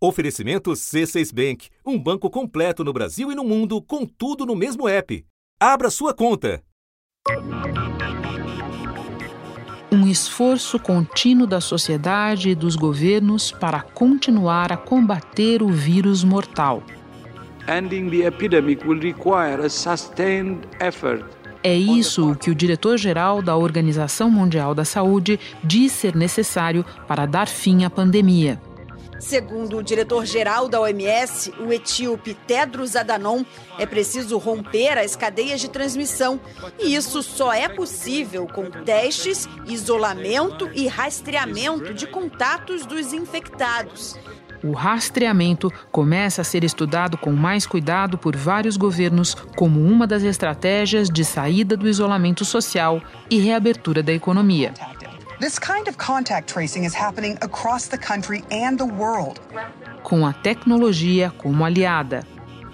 Oferecimento 0.00 0.70
C6 0.70 1.34
Bank, 1.34 1.68
um 1.84 1.98
banco 1.98 2.30
completo 2.30 2.84
no 2.84 2.92
Brasil 2.92 3.32
e 3.32 3.34
no 3.34 3.42
mundo, 3.42 3.82
com 3.82 4.06
tudo 4.06 4.46
no 4.46 4.54
mesmo 4.54 4.88
app. 4.88 5.24
Abra 5.58 5.90
sua 5.90 6.14
conta. 6.14 6.62
Um 9.90 10.06
esforço 10.06 10.78
contínuo 10.78 11.48
da 11.48 11.60
sociedade 11.60 12.50
e 12.50 12.54
dos 12.54 12.76
governos 12.76 13.50
para 13.50 13.82
continuar 13.82 14.70
a 14.70 14.76
combater 14.76 15.62
o 15.64 15.68
vírus 15.68 16.22
mortal. 16.22 16.82
Ending 17.66 18.08
the 18.08 18.24
epidemic 18.24 18.86
will 18.86 19.00
require 19.00 19.60
a 19.64 19.68
sustained 19.68 20.60
effort 20.80 21.24
é 21.62 21.74
isso 21.74 22.36
que 22.36 22.50
o 22.50 22.54
diretor-geral 22.54 23.42
da 23.42 23.56
Organização 23.56 24.30
Mundial 24.30 24.76
da 24.76 24.84
Saúde 24.84 25.40
diz 25.62 25.90
ser 25.90 26.14
necessário 26.14 26.84
para 27.06 27.26
dar 27.26 27.48
fim 27.48 27.84
à 27.84 27.90
pandemia. 27.90 28.60
Segundo 29.18 29.78
o 29.78 29.82
diretor-geral 29.82 30.68
da 30.68 30.80
OMS, 30.80 31.52
o 31.58 31.72
etíope 31.72 32.34
Tedros 32.34 32.94
Adhanom, 32.94 33.44
é 33.78 33.84
preciso 33.84 34.38
romper 34.38 34.96
as 34.96 35.16
cadeias 35.16 35.60
de 35.60 35.68
transmissão. 35.68 36.40
E 36.78 36.94
isso 36.94 37.22
só 37.22 37.52
é 37.52 37.68
possível 37.68 38.46
com 38.46 38.70
testes, 38.70 39.48
isolamento 39.66 40.70
e 40.72 40.86
rastreamento 40.86 41.92
de 41.92 42.06
contatos 42.06 42.86
dos 42.86 43.12
infectados. 43.12 44.18
O 44.62 44.72
rastreamento 44.72 45.72
começa 45.90 46.40
a 46.40 46.44
ser 46.44 46.64
estudado 46.64 47.16
com 47.16 47.32
mais 47.32 47.64
cuidado 47.66 48.18
por 48.18 48.36
vários 48.36 48.76
governos 48.76 49.34
como 49.56 49.80
uma 49.80 50.06
das 50.06 50.22
estratégias 50.22 51.08
de 51.08 51.24
saída 51.24 51.76
do 51.76 51.88
isolamento 51.88 52.44
social 52.44 53.00
e 53.30 53.38
reabertura 53.38 54.02
da 54.02 54.12
economia. 54.12 54.74
This 55.40 55.56
kind 55.56 55.86
of 55.86 55.96
contact 55.96 56.52
tracing 56.52 56.84
is 56.84 56.92
happening 56.92 57.38
across 57.42 57.86
the 57.86 57.96
country 57.96 58.42
and 58.50 58.76
the 58.76 58.84
world. 58.84 59.40
Com 60.02 60.26
a 60.26 60.32
tecnologia 60.32 61.30
como 61.38 61.64
aliada. 61.64 62.26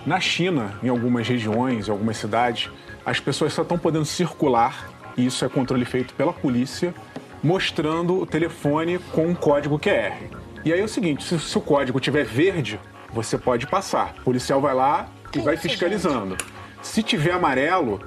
Na 0.06 0.18
China, 0.18 0.72
em 0.82 0.88
algumas 0.88 1.28
regiões, 1.28 1.88
em 1.88 1.90
algumas 1.90 2.16
cidades, 2.16 2.70
as 3.04 3.20
pessoas 3.20 3.52
só 3.52 3.60
estão 3.60 3.78
podendo 3.78 4.06
circular, 4.06 4.88
e 5.14 5.26
isso 5.26 5.44
é 5.44 5.48
controle 5.50 5.84
feito 5.84 6.14
pela 6.14 6.32
polícia, 6.32 6.94
mostrando 7.42 8.18
o 8.18 8.24
telefone 8.24 8.98
com 9.12 9.26
um 9.26 9.34
código 9.34 9.78
QR. 9.78 10.16
E 10.64 10.72
aí 10.72 10.80
é 10.80 10.84
o 10.84 10.88
seguinte, 10.88 11.22
se, 11.22 11.38
se 11.38 11.58
o 11.58 11.60
código 11.60 12.00
tiver 12.00 12.24
verde, 12.24 12.80
você 13.12 13.36
pode 13.36 13.66
passar. 13.66 14.14
O 14.20 14.24
policial 14.24 14.62
vai 14.62 14.74
lá 14.74 15.08
e 15.34 15.38
vai 15.38 15.58
fiscalizando. 15.58 16.38
Se 16.80 17.02
tiver 17.02 17.32
amarelo, 17.32 18.00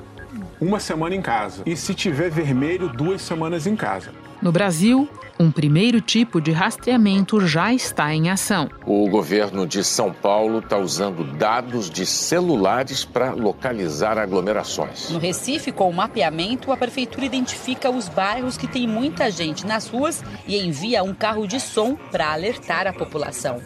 uma 0.59 0.80
semana 0.80 1.13
em 1.13 1.22
casa. 1.22 1.61
E 1.63 1.78
se 1.78 1.94
tiver 1.94 2.31
vermelho, 2.31 2.89
duas 2.89 3.22
semanas 3.22 3.67
em 3.67 3.75
casa. 3.75 4.11
No 4.41 4.52
Brasil, 4.52 5.09
um 5.39 5.52
primeiro 5.52 5.99
tipo 5.99 6.39
de 6.39 6.52
rastreamento 6.52 7.45
já 7.45 7.73
está 7.73 8.13
em 8.13 8.30
ação. 8.30 8.69
O 8.85 9.09
governo 9.09 9.66
de 9.66 9.83
São 9.83 10.13
Paulo 10.13 10.59
está 10.59 10.77
usando 10.77 11.23
dados 11.23 11.89
de 11.89 12.05
celulares 12.05 13.03
para 13.03 13.31
localizar 13.31 14.17
aglomerações. 14.17 15.09
No 15.09 15.19
Recife, 15.19 15.71
com 15.71 15.89
o 15.89 15.94
mapeamento, 15.94 16.71
a 16.71 16.77
prefeitura 16.77 17.25
identifica 17.25 17.89
os 17.89 18.07
bairros 18.09 18.57
que 18.57 18.67
tem 18.67 18.88
muita 18.88 19.31
gente 19.31 19.66
nas 19.66 19.88
ruas 19.88 20.23
e 20.47 20.57
envia 20.57 21.03
um 21.03 21.13
carro 21.13 21.47
de 21.47 21.59
som 21.59 21.95
para 22.11 22.31
alertar 22.31 22.88
a 22.88 22.94
população. 22.94 23.59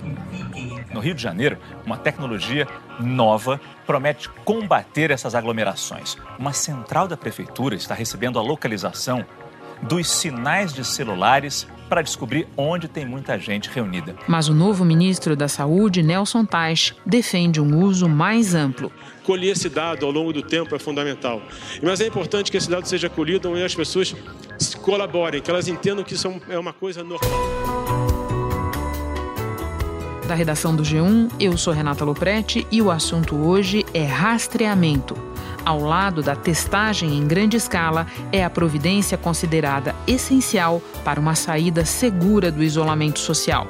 No 0.93 0.99
Rio 0.99 1.15
de 1.15 1.21
Janeiro, 1.21 1.57
uma 1.85 1.97
tecnologia 1.97 2.67
nova 2.99 3.59
promete 3.85 4.29
combater 4.43 5.09
essas 5.09 5.35
aglomerações. 5.35 6.17
Uma 6.37 6.53
central 6.53 7.07
da 7.07 7.15
prefeitura 7.15 7.75
está 7.75 7.95
recebendo 7.95 8.37
a 8.37 8.41
localização 8.41 9.25
dos 9.81 10.07
sinais 10.07 10.73
de 10.73 10.83
celulares 10.83 11.67
para 11.89 12.01
descobrir 12.01 12.47
onde 12.55 12.87
tem 12.87 13.05
muita 13.05 13.37
gente 13.37 13.69
reunida. 13.69 14.15
Mas 14.27 14.47
o 14.47 14.53
novo 14.53 14.85
ministro 14.85 15.35
da 15.35 15.47
Saúde, 15.47 16.01
Nelson 16.01 16.45
Teich, 16.45 16.95
defende 17.05 17.59
um 17.59 17.83
uso 17.83 18.07
mais 18.07 18.55
amplo. 18.55 18.91
Colher 19.23 19.51
esse 19.51 19.67
dado 19.67 20.05
ao 20.05 20.11
longo 20.11 20.31
do 20.31 20.41
tempo 20.41 20.73
é 20.73 20.79
fundamental. 20.79 21.41
Mas 21.83 21.99
é 21.99 22.07
importante 22.07 22.49
que 22.49 22.57
esse 22.57 22.69
dado 22.69 22.87
seja 22.87 23.09
colhido 23.09 23.57
e 23.57 23.63
as 23.63 23.75
pessoas 23.75 24.15
colaborem, 24.81 25.41
que 25.41 25.51
elas 25.51 25.67
entendam 25.67 26.03
que 26.03 26.13
isso 26.13 26.33
é 26.47 26.57
uma 26.57 26.71
coisa 26.71 27.03
normal. 27.03 27.29
Da 30.27 30.33
redação 30.33 30.73
do 30.73 30.81
G1, 30.81 31.29
eu 31.41 31.57
sou 31.57 31.73
Renata 31.73 32.05
Loprete 32.05 32.65
e 32.71 32.81
o 32.81 32.89
assunto 32.89 33.35
hoje 33.35 33.85
é 33.93 34.05
rastreamento 34.05 35.30
ao 35.65 35.81
lado 35.81 36.21
da 36.21 36.35
testagem 36.35 37.17
em 37.17 37.27
grande 37.27 37.57
escala, 37.57 38.07
é 38.31 38.43
a 38.43 38.49
providência 38.49 39.17
considerada 39.17 39.95
essencial 40.07 40.81
para 41.03 41.19
uma 41.19 41.35
saída 41.35 41.85
segura 41.85 42.51
do 42.51 42.63
isolamento 42.63 43.19
social. 43.19 43.67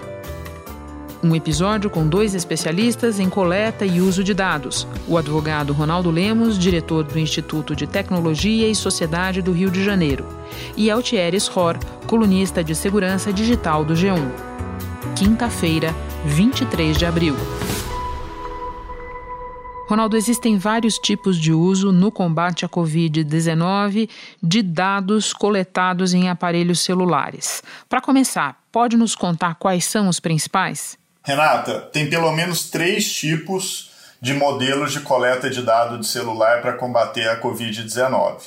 Um 1.24 1.35
episódio 1.35 1.88
com 1.88 2.07
dois 2.07 2.34
especialistas 2.34 3.19
em 3.19 3.29
coleta 3.29 3.85
e 3.85 4.02
uso 4.02 4.24
de 4.24 4.34
dados. 4.34 4.88
O 5.07 5.18
advogado 5.18 5.72
Ronaldo 5.72 6.09
Lemos, 6.09 6.57
diretor 6.57 7.03
do 7.03 7.19
Instituto 7.19 7.75
de 7.75 7.85
Tecnologia 7.85 8.68
e 8.68 8.73
Sociedade 8.73 9.40
do 9.40 9.52
Rio 9.52 9.69
de 9.69 9.84
Janeiro, 9.84 10.25
e 10.75 10.90
Altieres 10.90 11.47
Ror, 11.47 11.78
colunista 12.08 12.63
de 12.63 12.73
segurança 12.73 13.31
digital 13.31 13.85
do 13.85 13.94
G1. 13.94 14.19
Quinta-feira, 15.16 15.94
23 16.25 16.97
de 16.97 17.06
abril. 17.06 17.35
Ronaldo, 19.91 20.16
existem 20.16 20.57
vários 20.57 20.97
tipos 20.97 21.38
de 21.38 21.52
uso 21.52 21.91
no 21.91 22.13
combate 22.13 22.63
à 22.63 22.69
Covid-19 22.69 24.09
de 24.41 24.62
dados 24.62 25.34
coletados 25.34 26.13
em 26.13 26.29
aparelhos 26.29 26.79
celulares. 26.79 27.62
Para 27.90 28.00
começar, 28.00 28.57
pode 28.72 28.96
nos 28.96 29.16
contar 29.16 29.56
quais 29.56 29.84
são 29.84 30.07
os 30.07 30.18
principais? 30.18 30.97
Renata, 31.22 31.81
tem 31.91 32.09
pelo 32.09 32.31
menos 32.31 32.69
três 32.69 33.12
tipos 33.12 33.91
de 34.22 34.34
modelos 34.34 34.94
de 34.94 35.02
coleta 35.02 35.50
de 35.50 35.62
dados 35.62 36.00
de 36.00 36.08
celular 36.08 36.62
para 36.62 36.72
combater 36.72 37.28
a 37.28 37.41
Covid-19. 37.41 38.44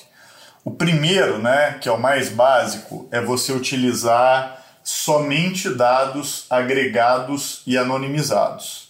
O 0.64 0.70
primeiro, 0.70 1.38
né, 1.38 1.76
que 1.78 1.90
é 1.90 1.92
o 1.92 2.00
mais 2.00 2.30
básico, 2.30 3.06
é 3.12 3.20
você 3.20 3.52
utilizar 3.52 4.64
somente 4.82 5.68
dados 5.68 6.46
agregados 6.48 7.60
e 7.66 7.76
anonimizados. 7.76 8.83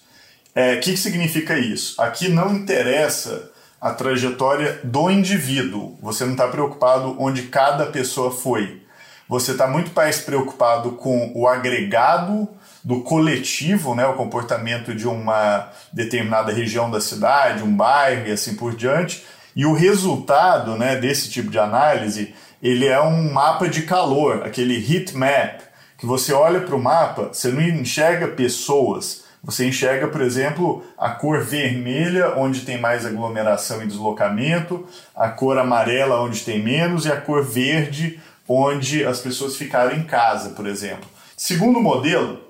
O 0.54 0.60
é, 0.60 0.76
que, 0.76 0.92
que 0.92 0.97
significa 0.97 1.59
isso? 1.59 2.00
Aqui 2.00 2.28
não 2.28 2.54
interessa 2.54 3.50
a 3.81 3.91
trajetória 3.91 4.81
do 4.84 5.10
indivíduo. 5.10 5.98
Você 6.00 6.25
não 6.25 6.32
está 6.32 6.47
preocupado 6.47 7.16
onde 7.19 7.42
cada 7.44 7.87
pessoa 7.87 8.31
foi. 8.31 8.82
Você 9.28 9.50
está 9.50 9.66
muito 9.66 9.91
mais 9.94 10.20
preocupado 10.20 10.92
com 10.92 11.32
o 11.34 11.48
agregado 11.48 12.48
do 12.84 13.00
coletivo, 13.00 13.94
né, 13.94 14.06
o 14.06 14.15
comportamento 14.15 14.94
de 14.94 15.09
uma 15.09 15.70
determinada 15.92 16.53
região 16.53 16.91
da 16.91 17.00
cidade, 17.00 17.62
um 17.62 17.75
bairro 17.75 18.28
e 18.28 18.31
assim 18.31 18.54
por 18.54 18.76
diante. 18.76 19.25
E 19.56 19.66
o 19.66 19.72
resultado 19.72 20.76
né, 20.76 20.97
desse 20.97 21.31
tipo 21.31 21.50
de 21.50 21.59
análise 21.59 22.34
ele 22.62 22.86
é 22.86 23.00
um 23.00 23.32
mapa 23.32 23.69
de 23.69 23.82
calor, 23.82 24.42
aquele 24.44 24.75
heat 24.75 25.16
map, 25.16 25.60
que 25.98 26.06
você 26.06 26.32
olha 26.32 26.60
para 26.60 26.75
o 26.75 26.82
mapa, 26.82 27.31
você 27.32 27.48
não 27.48 27.60
enxerga 27.60 28.28
pessoas, 28.28 29.24
você 29.44 29.66
enxerga, 29.66 30.09
por 30.09 30.22
exemplo, 30.22 30.82
a 30.97 31.10
cor 31.10 31.44
vermelha, 31.44 32.34
onde 32.37 32.62
tem 32.62 32.81
mais 32.81 33.05
aglomeração 33.05 33.82
e 33.82 33.87
deslocamento, 33.87 34.87
a 35.15 35.28
cor 35.28 35.59
amarela, 35.59 36.22
onde 36.22 36.41
tem 36.41 36.62
menos, 36.62 37.05
e 37.05 37.12
a 37.12 37.21
cor 37.21 37.44
verde, 37.44 38.19
onde 38.49 39.04
as 39.04 39.21
pessoas 39.21 39.56
ficaram 39.56 39.94
em 39.94 40.03
casa, 40.03 40.50
por 40.50 40.66
exemplo. 40.66 41.06
Segundo 41.37 41.78
modelo, 41.78 42.41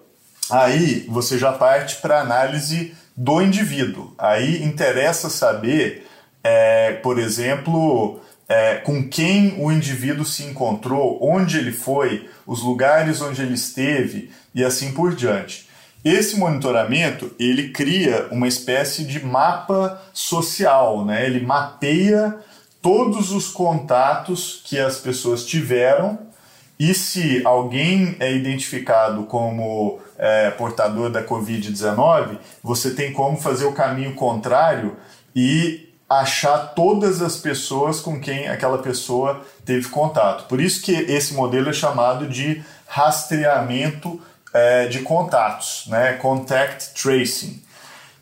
aí 0.49 1.04
você 1.09 1.37
já 1.37 1.53
parte 1.53 1.97
para 1.97 2.21
análise 2.21 2.94
do 3.16 3.43
indivíduo. 3.43 4.15
Aí 4.16 4.62
interessa 4.62 5.28
saber, 5.28 6.06
é, 6.44 6.93
por 6.93 7.19
exemplo, 7.19 8.21
é, 8.49 8.77
com 8.77 9.09
quem 9.09 9.56
o 9.59 9.72
indivíduo 9.72 10.25
se 10.25 10.44
encontrou, 10.44 11.19
onde 11.21 11.59
ele 11.59 11.72
foi, 11.72 12.28
os 12.47 12.62
lugares 12.62 13.21
onde 13.21 13.43
ele 13.43 13.54
esteve 13.54 14.31
e 14.54 14.62
assim 14.62 14.93
por 14.93 15.12
diante. 15.15 15.69
Esse 16.04 16.37
monitoramento 16.37 17.32
ele 17.38 17.70
cria 17.70 18.28
uma 18.30 18.47
espécie 18.47 19.04
de 19.04 19.24
mapa 19.24 20.03
social, 20.12 21.04
né? 21.04 21.24
Ele 21.24 21.41
mapeia 21.41 22.39
todos 22.83 23.33
os 23.33 23.48
contatos 23.48 24.60
que 24.65 24.78
as 24.78 24.98
pessoas 24.98 25.47
tiveram 25.47 26.18
e 26.78 26.92
se 26.92 27.41
alguém 27.47 28.16
é 28.21 28.30
identificado 28.34 29.22
como 29.24 29.98
é, 30.18 30.51
portador 30.51 31.09
da 31.09 31.22
Covid-19, 31.22 32.39
você 32.62 32.91
tem 32.91 33.12
como 33.12 33.39
fazer 33.39 33.65
o 33.65 33.72
caminho 33.72 34.15
contrário 34.15 34.97
e 35.34 35.89
achar 36.09 36.74
todas 36.74 37.22
as 37.22 37.36
pessoas 37.36 38.00
com 38.00 38.21
quem 38.21 38.48
aquela 38.48 38.78
pessoa 38.78 39.41
teve 39.65 39.89
contato. 39.89 40.47
Por 40.47 40.60
isso 40.60 40.83
que 40.83 40.92
esse 40.92 41.33
modelo 41.33 41.71
é 41.71 41.72
chamado 41.72 42.28
de 42.28 42.62
rastreamento 42.86 44.21
é, 44.54 44.86
de 44.86 45.01
contatos, 45.01 45.86
né? 45.89 46.12
Contact 46.15 46.95
Tracing. 46.95 47.62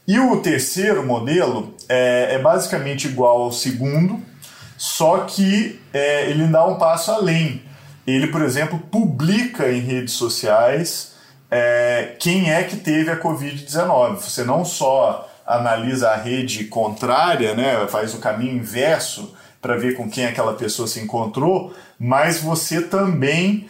E 0.09 0.19
o 0.19 0.41
terceiro 0.41 1.07
modelo 1.07 1.75
é, 1.89 2.35
é 2.35 2.39
basicamente 2.39 3.07
igual 3.07 3.43
ao 3.43 3.53
segundo, 3.53 4.21
só 4.77 5.19
que 5.19 5.81
é, 5.93 6.29
ele 6.29 6.47
dá 6.49 6.67
um 6.67 6.77
passo 6.77 7.13
além. 7.13 7.63
Ele, 8.07 8.27
por 8.29 8.43
exemplo, 8.43 8.79
publica 8.79 9.71
em 9.71 9.81
redes 9.81 10.15
sociais 10.15 11.13
é, 11.49 12.17
quem 12.19 12.51
é 12.51 12.65
que 12.65 12.77
teve 12.77 13.11
a 13.11 13.21
Covid-19. 13.21 14.17
Você 14.17 14.43
não 14.43 14.65
só 14.65 15.29
analisa 15.47 16.11
a 16.11 16.17
rede 16.17 16.65
contrária, 16.65 17.55
né, 17.55 17.87
faz 17.89 18.15
o 18.15 18.19
caminho 18.19 18.57
inverso 18.57 19.37
para 19.61 19.77
ver 19.77 19.95
com 19.95 20.11
quem 20.11 20.25
aquela 20.25 20.55
pessoa 20.55 20.89
se 20.89 20.99
encontrou, 20.99 21.73
mas 21.99 22.41
você 22.41 22.81
também 22.81 23.69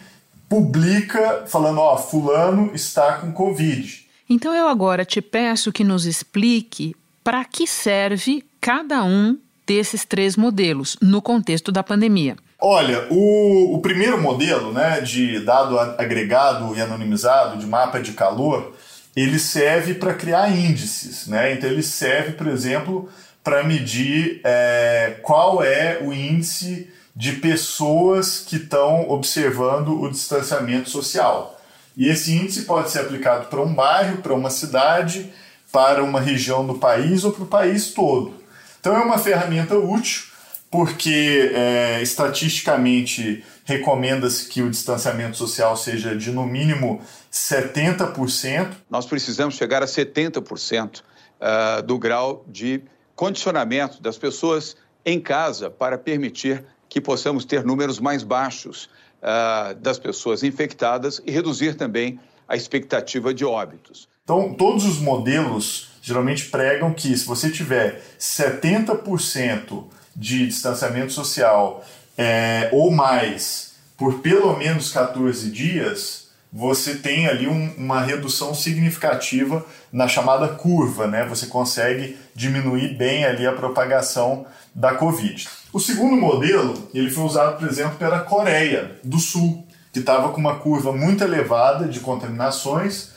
publica 0.53 1.45
falando, 1.47 1.79
ó, 1.79 1.97
fulano 1.97 2.69
está 2.75 3.13
com 3.13 3.31
Covid. 3.31 4.05
Então 4.29 4.53
eu 4.53 4.67
agora 4.67 5.03
te 5.03 5.19
peço 5.19 5.71
que 5.71 5.83
nos 5.83 6.05
explique 6.05 6.95
para 7.23 7.43
que 7.43 7.65
serve 7.65 8.45
cada 8.61 9.03
um 9.03 9.35
desses 9.65 10.05
três 10.05 10.37
modelos 10.37 10.95
no 11.01 11.23
contexto 11.23 11.71
da 11.71 11.81
pandemia. 11.81 12.35
Olha, 12.59 13.07
o, 13.09 13.73
o 13.73 13.81
primeiro 13.81 14.21
modelo 14.21 14.71
né, 14.71 15.01
de 15.01 15.39
dado 15.39 15.79
agregado 15.79 16.75
e 16.77 16.81
anonimizado, 16.81 17.57
de 17.57 17.65
mapa 17.65 17.99
de 17.99 18.11
calor, 18.11 18.75
ele 19.15 19.39
serve 19.39 19.95
para 19.95 20.13
criar 20.13 20.55
índices. 20.55 21.25
Né? 21.25 21.53
Então, 21.53 21.67
ele 21.67 21.81
serve, 21.81 22.33
por 22.33 22.45
exemplo, 22.45 23.09
para 23.43 23.63
medir 23.63 24.39
é, 24.43 25.15
qual 25.23 25.63
é 25.63 25.97
o 25.99 26.13
índice 26.13 26.93
de 27.15 27.33
pessoas 27.33 28.39
que 28.39 28.55
estão 28.55 29.09
observando 29.09 30.01
o 30.01 30.09
distanciamento 30.09 30.89
social. 30.89 31.59
E 31.95 32.07
esse 32.07 32.33
índice 32.33 32.63
pode 32.63 32.89
ser 32.89 33.01
aplicado 33.01 33.47
para 33.47 33.61
um 33.61 33.73
bairro, 33.73 34.17
para 34.17 34.33
uma 34.33 34.49
cidade, 34.49 35.31
para 35.71 36.03
uma 36.03 36.19
região 36.19 36.65
do 36.65 36.75
país 36.75 37.23
ou 37.23 37.31
para 37.31 37.43
o 37.43 37.47
país 37.47 37.93
todo. 37.93 38.33
Então, 38.79 38.95
é 38.95 38.99
uma 38.99 39.17
ferramenta 39.17 39.77
útil 39.77 40.33
porque 40.69 41.51
é, 41.53 42.01
estatisticamente 42.01 43.43
recomenda-se 43.63 44.47
que 44.47 44.63
o 44.63 44.71
distanciamento 44.71 45.37
social 45.37 45.77
seja 45.77 46.15
de 46.15 46.31
no 46.31 46.47
mínimo 46.47 46.99
70%. 47.31 48.71
Nós 48.89 49.05
precisamos 49.05 49.55
chegar 49.55 49.83
a 49.83 49.85
70% 49.85 50.99
uh, 50.99 51.03
ah, 51.39 51.81
do 51.81 51.99
grau 51.99 52.43
de 52.47 52.81
condicionamento 53.15 54.01
das 54.01 54.17
pessoas 54.17 54.75
em 55.05 55.19
casa 55.19 55.69
para 55.69 55.95
permitir 55.95 56.65
que 56.93 57.01
possamos 57.01 57.43
ter 57.43 57.65
números 57.65 57.99
mais 57.99 58.21
baixos 58.21 58.87
uh, 59.17 59.73
das 59.79 59.97
pessoas 59.97 60.43
infectadas 60.43 61.19
e 61.25 61.31
reduzir 61.31 61.73
também 61.73 62.19
a 62.47 62.55
expectativa 62.55 63.33
de 63.33 63.43
óbitos. 63.43 64.07
Então, 64.23 64.53
todos 64.53 64.85
os 64.85 64.99
modelos 64.99 65.89
geralmente 66.03 66.45
pregam 66.51 66.93
que 66.93 67.17
se 67.17 67.25
você 67.25 67.49
tiver 67.49 67.99
70% 68.19 69.85
de 70.15 70.45
distanciamento 70.45 71.11
social 71.11 71.83
é, 72.15 72.69
ou 72.71 72.91
mais 72.91 73.73
por 73.97 74.19
pelo 74.19 74.55
menos 74.55 74.91
14 74.91 75.49
dias, 75.49 76.27
você 76.51 76.93
tem 76.93 77.25
ali 77.25 77.47
um, 77.47 77.73
uma 77.75 78.01
redução 78.01 78.53
significativa 78.53 79.65
na 79.91 80.07
chamada 80.07 80.47
curva, 80.47 81.07
né? 81.07 81.25
Você 81.25 81.47
consegue 81.47 82.15
diminuir 82.35 82.95
bem 82.95 83.25
ali 83.25 83.47
a 83.47 83.53
propagação 83.53 84.45
da 84.73 84.95
Covid. 84.95 85.47
O 85.71 85.79
segundo 85.79 86.15
modelo, 86.15 86.89
ele 86.93 87.09
foi 87.09 87.23
usado, 87.23 87.57
por 87.57 87.67
exemplo, 87.67 87.97
pela 87.97 88.19
Coreia 88.19 88.99
do 89.03 89.19
Sul, 89.19 89.67
que 89.91 89.99
estava 89.99 90.29
com 90.29 90.39
uma 90.39 90.55
curva 90.55 90.91
muito 90.91 91.23
elevada 91.23 91.87
de 91.87 91.99
contaminações 91.99 93.13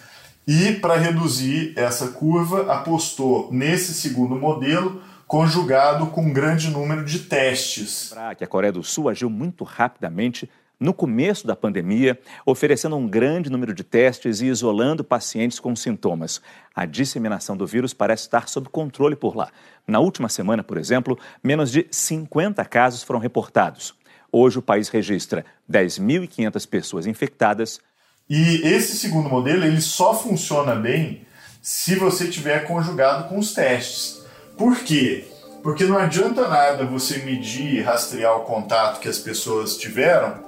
e 0.46 0.72
para 0.72 0.96
reduzir 0.96 1.72
essa 1.76 2.08
curva 2.08 2.72
apostou 2.72 3.48
nesse 3.50 3.94
segundo 3.94 4.36
modelo 4.36 5.02
conjugado 5.26 6.06
com 6.06 6.22
um 6.22 6.32
grande 6.32 6.70
número 6.70 7.04
de 7.04 7.20
testes. 7.20 8.12
Que 8.38 8.44
a 8.44 8.46
Coreia 8.46 8.72
do 8.72 8.82
Sul 8.82 9.08
agiu 9.08 9.28
muito 9.28 9.64
rapidamente 9.64 10.48
no 10.78 10.92
começo 10.92 11.46
da 11.46 11.56
pandemia, 11.56 12.18
oferecendo 12.44 12.96
um 12.96 13.08
grande 13.08 13.50
número 13.50 13.74
de 13.74 13.82
testes 13.82 14.40
e 14.40 14.46
isolando 14.46 15.02
pacientes 15.02 15.58
com 15.58 15.74
sintomas. 15.74 16.40
A 16.74 16.84
disseminação 16.84 17.56
do 17.56 17.66
vírus 17.66 17.94
parece 17.94 18.24
estar 18.24 18.48
sob 18.48 18.68
controle 18.68 19.16
por 19.16 19.34
lá. 19.34 19.50
Na 19.86 20.00
última 20.00 20.28
semana, 20.28 20.62
por 20.62 20.76
exemplo, 20.76 21.18
menos 21.42 21.70
de 21.70 21.86
50 21.90 22.64
casos 22.66 23.02
foram 23.02 23.20
reportados. 23.20 23.94
Hoje, 24.30 24.58
o 24.58 24.62
país 24.62 24.88
registra 24.88 25.44
10.500 25.70 26.68
pessoas 26.68 27.06
infectadas. 27.06 27.80
E 28.28 28.60
esse 28.66 28.96
segundo 28.96 29.28
modelo 29.30 29.64
ele 29.64 29.80
só 29.80 30.12
funciona 30.14 30.74
bem 30.74 31.24
se 31.62 31.94
você 31.94 32.28
tiver 32.28 32.66
conjugado 32.66 33.28
com 33.28 33.38
os 33.38 33.54
testes. 33.54 34.24
Por 34.58 34.78
quê? 34.80 35.26
Porque 35.62 35.84
não 35.84 35.96
adianta 35.96 36.48
nada 36.48 36.84
você 36.84 37.18
medir 37.18 37.74
e 37.74 37.80
rastrear 37.80 38.36
o 38.36 38.44
contato 38.44 39.00
que 39.00 39.08
as 39.08 39.18
pessoas 39.18 39.76
tiveram 39.76 40.45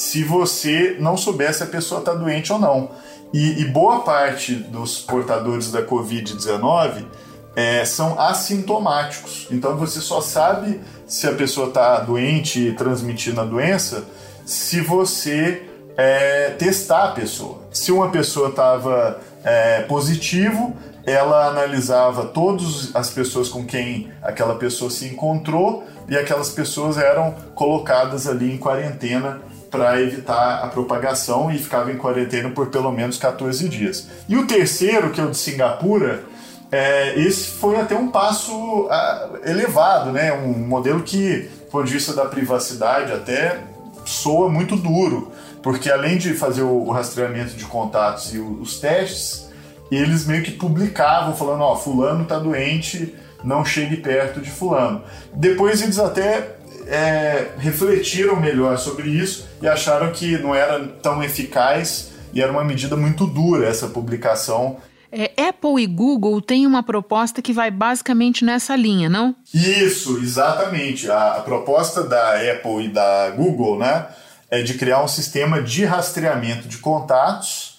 se 0.00 0.24
você 0.24 0.96
não 0.98 1.14
souber 1.14 1.52
se 1.52 1.62
a 1.62 1.66
pessoa 1.66 2.00
está 2.00 2.14
doente 2.14 2.50
ou 2.50 2.58
não. 2.58 2.90
E, 3.34 3.60
e, 3.60 3.66
boa 3.66 4.00
parte 4.00 4.54
dos 4.54 4.98
portadores 4.98 5.70
da 5.70 5.82
Covid-19 5.82 7.04
é, 7.54 7.84
são 7.84 8.18
assintomáticos. 8.18 9.46
Então 9.50 9.76
você 9.76 10.00
só 10.00 10.22
sabe 10.22 10.80
se 11.06 11.26
a 11.26 11.34
pessoa 11.34 11.68
está 11.68 12.00
doente 12.00 12.68
e 12.68 12.72
transmitindo 12.72 13.42
a 13.42 13.44
doença 13.44 14.04
se 14.46 14.80
você 14.80 15.68
é, 15.98 16.48
testar 16.58 17.04
a 17.04 17.12
pessoa. 17.12 17.68
Se 17.70 17.92
uma 17.92 18.08
pessoa 18.08 18.48
estava 18.48 19.20
é, 19.44 19.82
positivo, 19.82 20.74
ela 21.04 21.46
analisava 21.46 22.24
todas 22.24 22.96
as 22.96 23.10
pessoas 23.10 23.50
com 23.50 23.66
quem 23.66 24.10
aquela 24.22 24.54
pessoa 24.54 24.90
se 24.90 25.04
encontrou 25.04 25.84
e 26.08 26.16
aquelas 26.16 26.48
pessoas 26.48 26.96
eram 26.96 27.34
colocadas 27.54 28.26
ali 28.26 28.50
em 28.50 28.56
quarentena 28.56 29.42
para 29.70 30.00
evitar 30.02 30.64
a 30.64 30.66
propagação 30.66 31.50
e 31.50 31.58
ficava 31.58 31.92
em 31.92 31.96
quarentena 31.96 32.50
por 32.50 32.66
pelo 32.66 32.90
menos 32.90 33.16
14 33.16 33.68
dias. 33.68 34.08
E 34.28 34.36
o 34.36 34.46
terceiro, 34.46 35.10
que 35.10 35.20
é 35.20 35.24
o 35.24 35.30
de 35.30 35.36
Singapura, 35.36 36.24
é, 36.72 37.18
esse 37.18 37.48
foi 37.48 37.76
até 37.76 37.96
um 37.96 38.08
passo 38.08 38.88
a, 38.90 39.30
elevado, 39.44 40.10
né? 40.12 40.32
um 40.32 40.52
modelo 40.66 41.02
que, 41.02 41.48
do 41.64 41.70
ponto 41.70 41.86
de 41.86 41.92
vista 41.92 42.12
da 42.12 42.24
privacidade, 42.24 43.12
até 43.12 43.60
soa 44.04 44.48
muito 44.48 44.76
duro, 44.76 45.32
porque 45.62 45.90
além 45.90 46.18
de 46.18 46.34
fazer 46.34 46.62
o, 46.62 46.86
o 46.86 46.90
rastreamento 46.90 47.54
de 47.54 47.64
contatos 47.64 48.34
e 48.34 48.38
o, 48.38 48.60
os 48.60 48.78
testes, 48.78 49.48
eles 49.90 50.26
meio 50.26 50.42
que 50.42 50.52
publicavam 50.52 51.34
falando, 51.34 51.62
ó, 51.62 51.76
fulano 51.76 52.24
tá 52.24 52.38
doente, 52.38 53.14
não 53.42 53.64
chegue 53.64 53.96
perto 53.96 54.40
de 54.40 54.50
fulano. 54.50 55.02
Depois 55.34 55.82
eles 55.82 55.98
até 55.98 56.56
é, 56.90 57.52
refletiram 57.56 58.38
melhor 58.40 58.76
sobre 58.76 59.08
isso 59.08 59.48
e 59.62 59.68
acharam 59.68 60.10
que 60.10 60.36
não 60.38 60.54
era 60.54 60.80
tão 61.02 61.22
eficaz 61.22 62.10
e 62.34 62.42
era 62.42 62.50
uma 62.50 62.64
medida 62.64 62.96
muito 62.96 63.26
dura 63.26 63.66
essa 63.66 63.86
publicação. 63.86 64.78
É, 65.12 65.30
Apple 65.48 65.82
e 65.82 65.86
Google 65.86 66.40
têm 66.40 66.66
uma 66.66 66.82
proposta 66.82 67.40
que 67.40 67.52
vai 67.52 67.70
basicamente 67.70 68.44
nessa 68.44 68.76
linha, 68.76 69.08
não? 69.08 69.34
Isso, 69.54 70.18
exatamente. 70.18 71.10
A, 71.10 71.36
a 71.36 71.40
proposta 71.40 72.02
da 72.02 72.34
Apple 72.34 72.86
e 72.86 72.88
da 72.88 73.30
Google, 73.30 73.78
né, 73.78 74.06
é 74.50 74.62
de 74.62 74.74
criar 74.74 75.02
um 75.02 75.08
sistema 75.08 75.62
de 75.62 75.84
rastreamento 75.84 76.68
de 76.68 76.78
contatos 76.78 77.70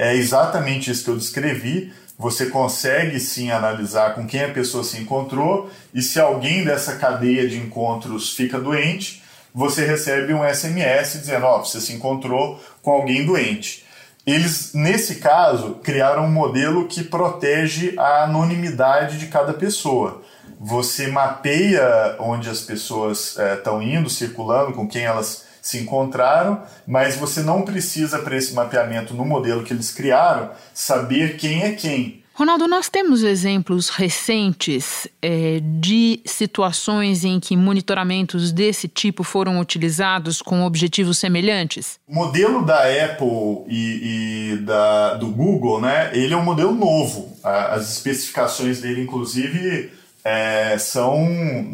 é 0.00 0.16
exatamente 0.16 0.90
isso 0.90 1.04
que 1.04 1.10
eu 1.10 1.16
descrevi. 1.16 1.92
Você 2.20 2.50
consegue 2.50 3.18
sim 3.18 3.50
analisar 3.50 4.14
com 4.14 4.26
quem 4.26 4.42
a 4.42 4.52
pessoa 4.52 4.84
se 4.84 5.00
encontrou 5.00 5.70
e 5.94 6.02
se 6.02 6.20
alguém 6.20 6.62
dessa 6.62 6.96
cadeia 6.96 7.48
de 7.48 7.56
encontros 7.56 8.34
fica 8.34 8.60
doente, 8.60 9.22
você 9.54 9.86
recebe 9.86 10.34
um 10.34 10.44
SMS 10.46 11.14
dizendo: 11.14 11.46
Ó, 11.46 11.56
oh, 11.56 11.64
você 11.64 11.80
se 11.80 11.94
encontrou 11.94 12.62
com 12.82 12.90
alguém 12.90 13.24
doente. 13.24 13.86
Eles, 14.26 14.74
nesse 14.74 15.14
caso, 15.14 15.76
criaram 15.82 16.26
um 16.26 16.30
modelo 16.30 16.86
que 16.86 17.02
protege 17.02 17.94
a 17.98 18.24
anonimidade 18.24 19.18
de 19.18 19.28
cada 19.28 19.54
pessoa. 19.54 20.20
Você 20.60 21.06
mapeia 21.06 22.16
onde 22.18 22.50
as 22.50 22.60
pessoas 22.60 23.38
estão 23.38 23.80
é, 23.80 23.84
indo, 23.84 24.10
circulando, 24.10 24.74
com 24.74 24.86
quem 24.86 25.04
elas 25.04 25.46
se 25.60 25.78
encontraram, 25.78 26.62
mas 26.86 27.16
você 27.16 27.42
não 27.42 27.62
precisa, 27.62 28.18
para 28.20 28.36
esse 28.36 28.54
mapeamento 28.54 29.14
no 29.14 29.24
modelo 29.24 29.62
que 29.62 29.72
eles 29.72 29.90
criaram, 29.90 30.50
saber 30.72 31.36
quem 31.36 31.62
é 31.62 31.72
quem. 31.72 32.20
Ronaldo, 32.40 32.66
nós 32.66 32.88
temos 32.88 33.22
exemplos 33.22 33.90
recentes 33.90 35.06
é, 35.20 35.60
de 35.62 36.20
situações 36.24 37.22
em 37.22 37.38
que 37.38 37.54
monitoramentos 37.54 38.50
desse 38.50 38.88
tipo 38.88 39.22
foram 39.22 39.60
utilizados 39.60 40.40
com 40.40 40.64
objetivos 40.64 41.18
semelhantes? 41.18 41.98
O 42.08 42.14
modelo 42.14 42.64
da 42.64 42.84
Apple 42.84 43.66
e, 43.68 44.54
e 44.54 44.56
da, 44.62 45.14
do 45.16 45.26
Google, 45.26 45.82
né, 45.82 46.10
ele 46.14 46.32
é 46.32 46.36
um 46.36 46.42
modelo 46.42 46.72
novo. 46.72 47.36
As 47.44 47.92
especificações 47.92 48.80
dele, 48.80 49.02
inclusive, 49.02 49.90
é, 50.24 50.78
são 50.78 51.28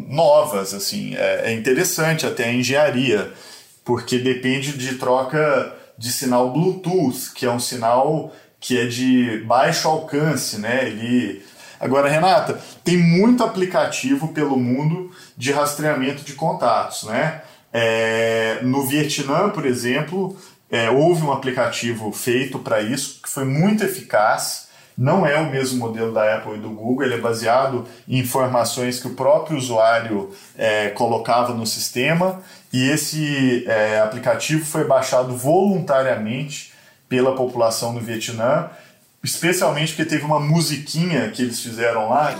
novas. 0.09 0.73
Assim, 0.73 1.15
é, 1.15 1.43
é 1.45 1.53
interessante 1.53 2.25
até 2.25 2.43
a 2.43 2.53
engenharia 2.53 3.31
porque 3.87 4.19
depende 4.19 4.73
de 4.73 4.95
troca 4.95 5.73
de 5.97 6.11
sinal 6.11 6.51
Bluetooth, 6.51 7.31
que 7.33 7.45
é 7.45 7.51
um 7.51 7.59
sinal 7.59 8.33
que 8.59 8.77
é 8.77 8.85
de 8.85 9.43
baixo 9.47 9.87
alcance, 9.87 10.59
né? 10.59 10.85
Ele 10.87 11.41
Agora, 11.79 12.09
Renata, 12.09 12.59
tem 12.83 12.97
muito 12.97 13.43
aplicativo 13.43 14.29
pelo 14.29 14.57
mundo 14.57 15.11
de 15.37 15.51
rastreamento 15.53 16.23
de 16.23 16.33
contatos, 16.33 17.03
né? 17.03 17.41
É, 17.71 18.59
no 18.63 18.85
Vietnã, 18.85 19.49
por 19.49 19.65
exemplo, 19.65 20.35
É, 20.69 20.89
houve 20.89 21.23
um 21.23 21.31
aplicativo 21.31 22.11
feito 22.11 22.59
para 22.59 22.81
isso 22.81 23.21
que 23.23 23.29
foi 23.29 23.45
muito 23.45 23.85
eficaz. 23.85 24.67
Não 24.97 25.25
é 25.25 25.37
o 25.39 25.49
mesmo 25.49 25.79
modelo 25.79 26.11
da 26.11 26.35
Apple 26.35 26.55
e 26.55 26.59
do 26.59 26.71
Google, 26.71 27.05
ele 27.05 27.13
é 27.13 27.21
baseado 27.21 27.85
em 28.05 28.17
informações 28.17 28.99
que 28.99 29.07
o 29.07 29.13
próprio 29.13 29.57
usuário 29.57 30.31
é, 30.57 30.89
colocava 30.89 31.53
no 31.53 31.65
sistema 31.65 32.41
e 32.71 32.89
esse 32.89 33.65
é, 33.67 33.99
aplicativo 33.99 34.65
foi 34.65 34.83
baixado 34.83 35.35
voluntariamente 35.35 36.73
pela 37.07 37.35
população 37.35 37.93
do 37.93 38.01
Vietnã, 38.01 38.69
especialmente 39.23 39.93
porque 39.93 40.09
teve 40.09 40.25
uma 40.25 40.39
musiquinha 40.39 41.29
que 41.31 41.41
eles 41.41 41.61
fizeram 41.61 42.09
lá. 42.09 42.33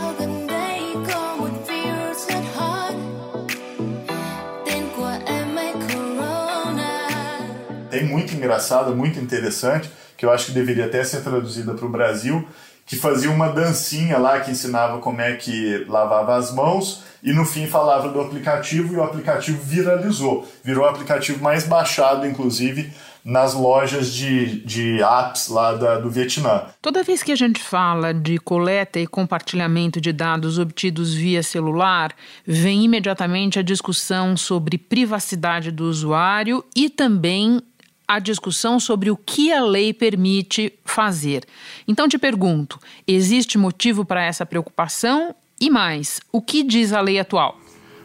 Tem 7.90 8.04
muito 8.06 8.34
engraçada, 8.34 8.92
muito 8.92 9.20
interessante, 9.20 9.90
que 10.18 10.26
eu 10.26 10.32
acho 10.32 10.48
que 10.48 10.52
deveria 10.52 10.86
até 10.86 11.04
ser 11.04 11.22
traduzida 11.22 11.74
para 11.74 11.86
o 11.86 11.90
Brasil, 11.90 12.48
que 12.88 12.96
fazia 12.96 13.30
uma 13.30 13.50
dancinha 13.50 14.18
lá 14.18 14.40
que 14.40 14.50
ensinava 14.50 15.00
como 15.00 15.20
é 15.20 15.36
que 15.36 15.86
lavava 15.90 16.38
as 16.38 16.54
mãos 16.54 17.04
e 17.22 17.34
no 17.34 17.44
fim 17.44 17.68
falava 17.68 18.08
do 18.08 18.22
aplicativo 18.22 18.94
e 18.94 18.98
o 18.98 19.04
aplicativo 19.04 19.62
viralizou. 19.62 20.48
Virou 20.64 20.86
o 20.86 20.88
aplicativo 20.88 21.44
mais 21.44 21.68
baixado, 21.68 22.26
inclusive, 22.26 22.90
nas 23.26 23.54
lojas 23.54 24.14
de, 24.14 24.62
de 24.62 25.04
apps 25.04 25.50
lá 25.50 25.74
da, 25.74 26.00
do 26.00 26.10
Vietnã. 26.10 26.62
Toda 26.82 27.04
vez 27.04 27.22
que 27.22 27.34
a 27.34 27.36
gente 27.36 27.62
fala 27.62 28.14
de 28.14 28.38
coleta 28.38 29.02
e 29.02 29.06
compartilhamento 29.06 30.00
de 30.00 30.14
dados 30.14 30.58
obtidos 30.58 31.14
via 31.14 31.44
celular, 31.44 32.16
vem 32.46 32.86
imediatamente 32.86 33.60
a 33.60 33.62
discussão 33.62 34.38
sobre 34.38 34.78
privacidade 34.78 35.72
do 35.72 35.84
usuário 35.90 36.64
e 36.74 36.90
também 36.90 37.62
a 38.08 38.20
discussão 38.20 38.80
sobre 38.80 39.12
o 39.12 39.18
que 39.18 39.52
a 39.52 39.62
lei 39.64 39.94
permite 39.94 40.74
fazer. 40.86 41.44
Então 41.88 42.08
te 42.08 42.18
pergunto: 42.18 42.80
existe 43.08 43.58
motivo 43.58 44.06
para 44.06 44.24
essa 44.24 44.46
preocupação? 44.46 45.36
E 45.60 45.70
mais, 45.70 46.20
o 46.32 46.42
que 46.42 46.64
diz 46.64 46.94
a 46.94 47.02
lei 47.02 47.20
atual? 47.20 47.60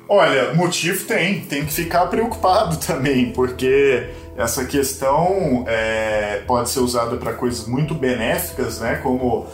Olha, 0.08 0.52
motivo 0.54 1.04
tem, 1.06 1.42
tem 1.42 1.64
que 1.64 1.72
ficar 1.72 2.06
preocupado 2.06 2.76
também, 2.84 3.30
porque 3.32 4.08
essa 4.36 4.64
questão 4.64 5.64
é, 5.66 6.42
pode 6.46 6.70
ser 6.70 6.80
usada 6.80 7.16
para 7.16 7.34
coisas 7.34 7.66
muito 7.66 7.94
benéficas, 7.94 8.80
né, 8.80 8.96
como 8.96 9.46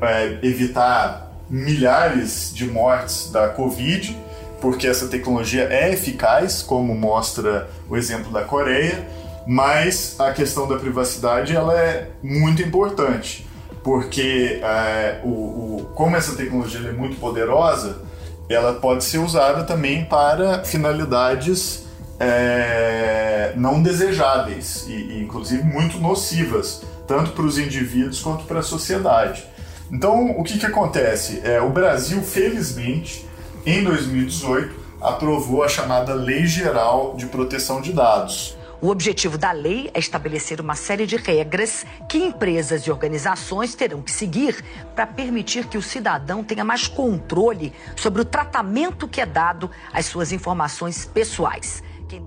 é, 0.00 0.38
evitar 0.42 1.32
milhares 1.48 2.52
de 2.54 2.66
mortes 2.66 3.30
da 3.30 3.48
Covid, 3.48 4.16
porque 4.60 4.86
essa 4.86 5.08
tecnologia 5.08 5.68
é 5.70 5.92
eficaz, 5.92 6.62
como 6.62 6.94
mostra 6.94 7.68
o 7.88 7.96
exemplo 7.96 8.30
da 8.30 8.42
Coreia, 8.42 9.06
mas 9.46 10.16
a 10.18 10.32
questão 10.32 10.66
da 10.66 10.76
privacidade 10.76 11.54
ela 11.54 11.78
é 11.78 12.10
muito 12.22 12.62
importante, 12.62 13.46
porque 13.82 14.60
é, 14.62 15.20
o, 15.22 15.28
o, 15.28 15.90
como 15.94 16.16
essa 16.16 16.34
tecnologia 16.34 16.88
é 16.88 16.92
muito 16.92 17.18
poderosa, 17.20 18.02
ela 18.48 18.74
pode 18.74 19.04
ser 19.04 19.18
usada 19.18 19.64
também 19.64 20.04
para 20.04 20.64
finalidades 20.64 21.86
é, 22.18 23.52
não 23.56 23.82
desejáveis 23.82 24.86
e, 24.88 24.92
e, 24.92 25.22
inclusive, 25.22 25.62
muito 25.62 25.98
nocivas, 25.98 26.82
tanto 27.06 27.32
para 27.32 27.44
os 27.44 27.58
indivíduos 27.58 28.20
quanto 28.20 28.44
para 28.44 28.60
a 28.60 28.62
sociedade. 28.62 29.44
Então, 29.90 30.30
o 30.32 30.42
que, 30.42 30.58
que 30.58 30.66
acontece? 30.66 31.40
É, 31.44 31.60
o 31.60 31.70
Brasil, 31.70 32.20
felizmente, 32.22 33.26
em 33.64 33.84
2018, 33.84 34.74
aprovou 35.00 35.62
a 35.62 35.68
chamada 35.68 36.14
Lei 36.14 36.46
Geral 36.46 37.14
de 37.16 37.26
Proteção 37.26 37.80
de 37.80 37.92
Dados. 37.92 38.55
O 38.80 38.88
objetivo 38.88 39.38
da 39.38 39.52
lei 39.52 39.90
é 39.94 39.98
estabelecer 39.98 40.60
uma 40.60 40.74
série 40.74 41.06
de 41.06 41.16
regras 41.16 41.86
que 42.08 42.18
empresas 42.18 42.82
e 42.82 42.90
organizações 42.90 43.74
terão 43.74 44.02
que 44.02 44.12
seguir 44.12 44.62
para 44.94 45.06
permitir 45.06 45.66
que 45.66 45.78
o 45.78 45.82
cidadão 45.82 46.44
tenha 46.44 46.64
mais 46.64 46.86
controle 46.86 47.72
sobre 47.96 48.20
o 48.20 48.24
tratamento 48.24 49.08
que 49.08 49.20
é 49.20 49.26
dado 49.26 49.70
às 49.92 50.06
suas 50.06 50.30
informações 50.30 51.06
pessoais. 51.06 51.82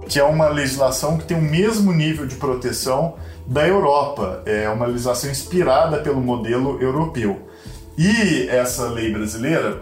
Que 0.07 0.19
é 0.19 0.23
uma 0.23 0.49
legislação 0.49 1.17
que 1.17 1.25
tem 1.25 1.37
o 1.37 1.41
mesmo 1.41 1.93
nível 1.93 2.25
de 2.25 2.35
proteção 2.35 3.15
da 3.45 3.65
Europa. 3.65 4.41
É 4.45 4.67
uma 4.69 4.87
legislação 4.87 5.29
inspirada 5.29 5.99
pelo 5.99 6.19
modelo 6.19 6.81
europeu. 6.81 7.47
E 7.97 8.47
essa 8.49 8.89
lei 8.89 9.11
brasileira, 9.13 9.81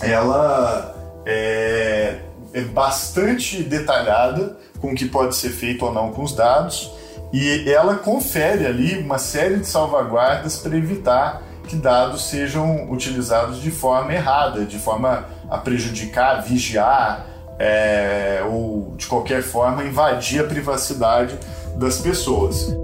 ela 0.00 1.22
é, 1.26 2.20
é 2.52 2.62
bastante 2.62 3.62
detalhada 3.62 4.58
com 4.80 4.92
o 4.92 4.94
que 4.94 5.06
pode 5.06 5.36
ser 5.36 5.50
feito 5.50 5.84
ou 5.84 5.92
não 5.92 6.10
com 6.12 6.22
os 6.22 6.34
dados, 6.34 6.90
e 7.32 7.70
ela 7.70 7.96
confere 7.96 8.66
ali 8.66 8.98
uma 8.98 9.18
série 9.18 9.56
de 9.56 9.66
salvaguardas 9.66 10.56
para 10.56 10.76
evitar 10.76 11.42
que 11.68 11.76
dados 11.76 12.28
sejam 12.28 12.90
utilizados 12.90 13.60
de 13.60 13.70
forma 13.70 14.12
errada, 14.12 14.64
de 14.64 14.78
forma 14.78 15.24
a 15.48 15.56
prejudicar, 15.58 16.42
vigiar 16.42 17.26
é, 17.58 18.42
ou 18.50 18.94
de 18.96 19.06
qualquer 19.06 19.42
forma 19.42 19.84
invadir 19.84 20.40
a 20.40 20.44
privacidade 20.44 21.38
das 21.76 21.98
pessoas. 21.98 22.74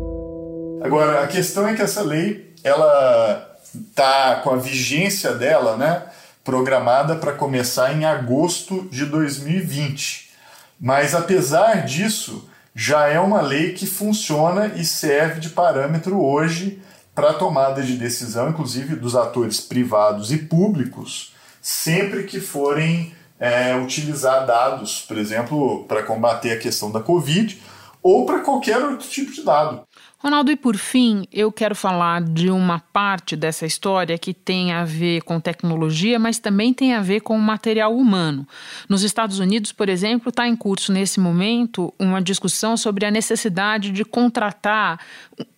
Agora 0.82 1.24
a 1.24 1.26
questão 1.26 1.66
é 1.66 1.74
que 1.74 1.82
essa 1.82 2.02
lei 2.02 2.54
ela 2.62 3.56
está 3.74 4.36
com 4.36 4.50
a 4.50 4.56
vigência 4.56 5.32
dela, 5.32 5.76
né, 5.76 6.02
programada 6.44 7.16
para 7.16 7.32
começar 7.32 7.92
em 7.92 8.04
agosto 8.04 8.86
de 8.90 9.04
2020. 9.06 10.25
Mas 10.78 11.14
apesar 11.14 11.84
disso, 11.84 12.48
já 12.74 13.08
é 13.08 13.18
uma 13.18 13.40
lei 13.40 13.72
que 13.72 13.86
funciona 13.86 14.66
e 14.76 14.84
serve 14.84 15.40
de 15.40 15.48
parâmetro 15.48 16.20
hoje 16.22 16.82
para 17.14 17.30
a 17.30 17.34
tomada 17.34 17.82
de 17.82 17.96
decisão, 17.96 18.50
inclusive 18.50 18.94
dos 18.94 19.16
atores 19.16 19.58
privados 19.58 20.30
e 20.30 20.36
públicos, 20.36 21.34
sempre 21.62 22.24
que 22.24 22.38
forem 22.38 23.14
é, 23.40 23.74
utilizar 23.76 24.44
dados, 24.44 25.00
por 25.00 25.16
exemplo, 25.16 25.84
para 25.84 26.02
combater 26.02 26.52
a 26.52 26.58
questão 26.58 26.90
da 26.90 27.00
Covid 27.00 27.60
ou 28.02 28.26
para 28.26 28.40
qualquer 28.40 28.78
outro 28.78 29.08
tipo 29.08 29.32
de 29.32 29.42
dado. 29.42 29.85
Ronaldo, 30.18 30.50
e 30.50 30.56
por 30.56 30.78
fim, 30.78 31.26
eu 31.30 31.52
quero 31.52 31.74
falar 31.74 32.22
de 32.22 32.50
uma 32.50 32.80
parte 32.80 33.36
dessa 33.36 33.66
história 33.66 34.16
que 34.16 34.32
tem 34.32 34.72
a 34.72 34.82
ver 34.82 35.20
com 35.22 35.38
tecnologia, 35.38 36.18
mas 36.18 36.38
também 36.38 36.72
tem 36.72 36.94
a 36.94 37.02
ver 37.02 37.20
com 37.20 37.36
o 37.36 37.40
material 37.40 37.94
humano. 37.94 38.48
Nos 38.88 39.02
Estados 39.02 39.38
Unidos, 39.38 39.72
por 39.72 39.90
exemplo, 39.90 40.30
está 40.30 40.48
em 40.48 40.56
curso 40.56 40.90
nesse 40.90 41.20
momento 41.20 41.92
uma 41.98 42.22
discussão 42.22 42.78
sobre 42.78 43.04
a 43.04 43.10
necessidade 43.10 43.90
de 43.90 44.06
contratar 44.06 45.00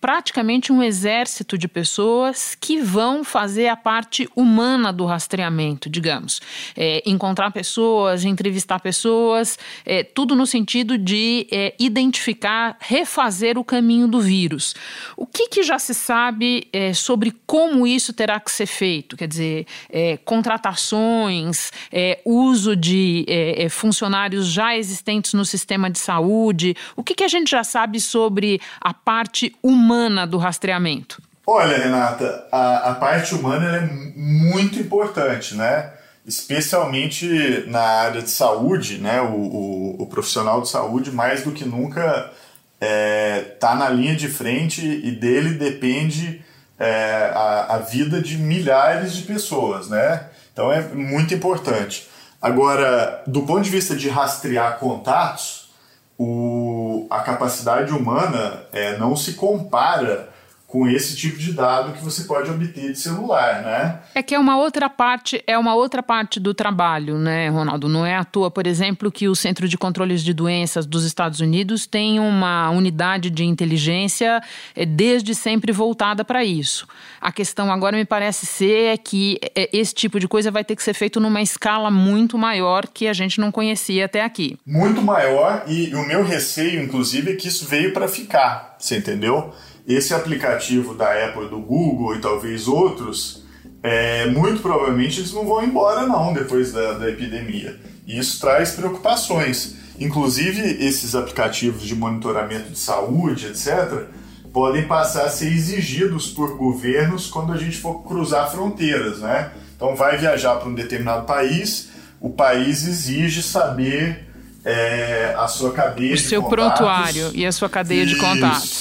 praticamente 0.01 0.73
um 0.73 0.83
exército 0.83 1.57
de 1.57 1.69
pessoas 1.69 2.53
que 2.53 2.81
vão 2.81 3.23
fazer 3.23 3.69
a 3.69 3.77
parte 3.77 4.27
humana 4.35 4.91
do 4.91 5.05
rastreamento, 5.05 5.89
digamos. 5.89 6.41
É, 6.75 7.01
encontrar 7.05 7.51
pessoas, 7.51 8.25
entrevistar 8.25 8.79
pessoas, 8.81 9.57
é, 9.85 10.03
tudo 10.03 10.35
no 10.35 10.45
sentido 10.45 10.97
de 10.97 11.47
é, 11.49 11.73
identificar, 11.79 12.75
refazer 12.81 13.57
o 13.57 13.63
caminho 13.63 14.05
do 14.05 14.19
vírus 14.19 14.48
vírus. 14.49 14.75
O 15.15 15.25
que, 15.25 15.47
que 15.47 15.63
já 15.63 15.77
se 15.77 15.93
sabe 15.93 16.67
é, 16.73 16.93
sobre 16.93 17.33
como 17.45 17.85
isso 17.85 18.11
terá 18.11 18.39
que 18.39 18.51
ser 18.51 18.65
feito? 18.65 19.15
Quer 19.15 19.27
dizer, 19.27 19.67
é, 19.89 20.17
contratações, 20.17 21.71
é, 21.91 22.19
uso 22.25 22.75
de 22.75 23.25
é, 23.27 23.63
é, 23.63 23.69
funcionários 23.69 24.47
já 24.47 24.75
existentes 24.75 25.33
no 25.33 25.45
sistema 25.45 25.89
de 25.89 25.99
saúde. 25.99 26.75
O 26.95 27.03
que, 27.03 27.13
que 27.13 27.23
a 27.23 27.27
gente 27.27 27.51
já 27.51 27.63
sabe 27.63 27.99
sobre 27.99 28.59
a 28.81 28.93
parte 28.93 29.55
humana 29.61 30.25
do 30.25 30.37
rastreamento? 30.37 31.21
Olha, 31.45 31.77
Renata, 31.77 32.47
a, 32.51 32.91
a 32.91 32.95
parte 32.95 33.33
humana 33.33 33.77
é 33.77 33.81
muito 34.15 34.79
importante, 34.79 35.55
né? 35.55 35.93
especialmente 36.25 37.63
na 37.67 37.81
área 37.81 38.21
de 38.21 38.29
saúde, 38.29 38.99
né? 38.99 39.19
O, 39.19 39.33
o, 39.33 40.03
o, 40.03 40.05
profissional 40.05 40.61
de 40.61 40.69
saúde, 40.69 41.11
mais 41.11 41.43
do 41.43 41.51
que 41.51 41.65
nunca, 41.65 42.31
é, 42.79 43.41
tá 43.59 43.75
na 43.75 43.89
linha 43.89 44.15
de 44.15 44.27
frente 44.27 44.81
e 44.81 45.11
dele 45.11 45.55
depende 45.55 46.41
é, 46.77 47.31
a, 47.33 47.75
a 47.75 47.77
vida 47.79 48.21
de 48.21 48.37
milhares 48.37 49.13
de 49.13 49.23
pessoas, 49.23 49.89
né? 49.89 50.27
Então 50.53 50.71
é 50.71 50.81
muito 50.81 51.33
importante. 51.33 52.09
Agora, 52.41 53.21
do 53.27 53.41
ponto 53.41 53.61
de 53.61 53.69
vista 53.69 53.95
de 53.95 54.07
rastrear 54.07 54.77
contatos, 54.79 55.69
o, 56.17 57.05
a 57.09 57.19
capacidade 57.19 57.91
humana 57.91 58.63
é, 58.71 58.97
não 58.97 59.15
se 59.15 59.33
compara 59.33 60.29
com 60.69 60.87
esse 60.87 61.15
tipo 61.15 61.39
de 61.39 61.51
dado 61.51 61.93
que 61.93 62.03
você 62.03 62.25
pode 62.25 62.51
obter 62.51 62.91
de 62.91 62.99
celular, 62.99 63.63
né? 63.63 63.99
É 64.13 64.21
que 64.21 64.35
é 64.35 64.39
uma 64.39 64.55
outra 64.55 64.87
parte, 64.87 65.43
é 65.47 65.57
uma 65.57 65.73
outra 65.73 66.03
parte 66.03 66.39
do 66.39 66.53
trabalho, 66.53 67.17
né, 67.17 67.49
Ronaldo? 67.49 67.89
Não 67.89 68.05
é 68.05 68.15
à 68.15 68.23
toa, 68.23 68.51
por 68.51 68.67
exemplo, 68.67 69.11
que 69.11 69.27
o 69.27 69.33
Centro 69.33 69.67
de 69.67 69.75
Controles 69.79 70.23
de 70.23 70.31
Doenças 70.31 70.85
dos 70.85 71.05
Estados 71.05 71.39
Unidos 71.39 71.87
tem 71.87 72.19
uma 72.19 72.69
unidade 72.69 73.31
de 73.31 73.43
inteligência 73.43 74.43
eh, 74.75 74.85
desde 74.85 75.33
sempre 75.33 75.71
voltada 75.71 76.23
para 76.23 76.45
isso. 76.45 76.87
A 77.19 77.31
questão 77.31 77.71
agora 77.71 77.97
me 77.97 78.05
parece 78.05 78.45
ser 78.45 78.93
é 78.93 78.97
que 78.97 79.39
eh, 79.55 79.71
esse 79.73 79.95
tipo 79.95 80.19
de 80.19 80.27
coisa 80.27 80.51
vai 80.51 80.63
ter 80.63 80.75
que 80.75 80.83
ser 80.83 80.93
feito 80.93 81.19
numa 81.19 81.41
escala 81.41 81.89
muito 81.89 82.37
maior 82.37 82.85
que 82.85 83.07
a 83.07 83.13
gente 83.13 83.41
não 83.41 83.51
conhecia 83.51 84.05
até 84.05 84.23
aqui. 84.23 84.55
Muito 84.67 85.01
maior 85.01 85.63
e 85.65 85.95
o 85.95 86.05
meu 86.05 86.23
receio, 86.23 86.83
inclusive, 86.83 87.31
é 87.31 87.35
que 87.35 87.47
isso 87.47 87.65
veio 87.65 87.91
para 87.91 88.07
ficar, 88.07 88.75
você 88.77 88.97
entendeu? 88.97 89.51
Esse 89.87 90.13
aplicativo 90.13 90.93
da 90.93 91.25
Apple, 91.25 91.49
do 91.49 91.59
Google 91.59 92.15
e 92.15 92.21
talvez 92.21 92.67
outros, 92.67 93.43
é, 93.81 94.27
muito 94.27 94.61
provavelmente 94.61 95.19
eles 95.19 95.33
não 95.33 95.45
vão 95.45 95.63
embora 95.63 96.05
não 96.05 96.33
depois 96.33 96.71
da, 96.71 96.93
da 96.93 97.09
epidemia. 97.09 97.79
E 98.05 98.17
isso 98.17 98.39
traz 98.39 98.71
preocupações. 98.71 99.75
Inclusive, 99.99 100.61
esses 100.83 101.15
aplicativos 101.15 101.83
de 101.83 101.95
monitoramento 101.95 102.69
de 102.71 102.79
saúde, 102.79 103.47
etc., 103.47 104.05
podem 104.51 104.87
passar 104.87 105.25
a 105.25 105.29
ser 105.29 105.51
exigidos 105.51 106.29
por 106.29 106.57
governos 106.57 107.27
quando 107.27 107.53
a 107.53 107.57
gente 107.57 107.77
for 107.77 108.03
cruzar 108.03 108.49
fronteiras, 108.51 109.19
né? 109.19 109.51
Então, 109.75 109.95
vai 109.95 110.17
viajar 110.17 110.55
para 110.55 110.67
um 110.67 110.73
determinado 110.73 111.25
país, 111.25 111.89
o 112.19 112.29
país 112.29 112.85
exige 112.85 113.43
saber 113.43 114.27
é, 114.65 115.35
a 115.37 115.47
sua 115.47 115.71
cadeia 115.71 116.13
o 116.13 116.15
de 116.15 116.21
seu 116.21 116.41
contatos. 116.41 116.77
prontuário 116.77 117.31
e 117.33 117.45
a 117.45 117.51
sua 117.51 117.69
cadeia 117.69 118.03
Isso. 118.03 118.15
de 118.15 118.19
contatos 118.19 118.78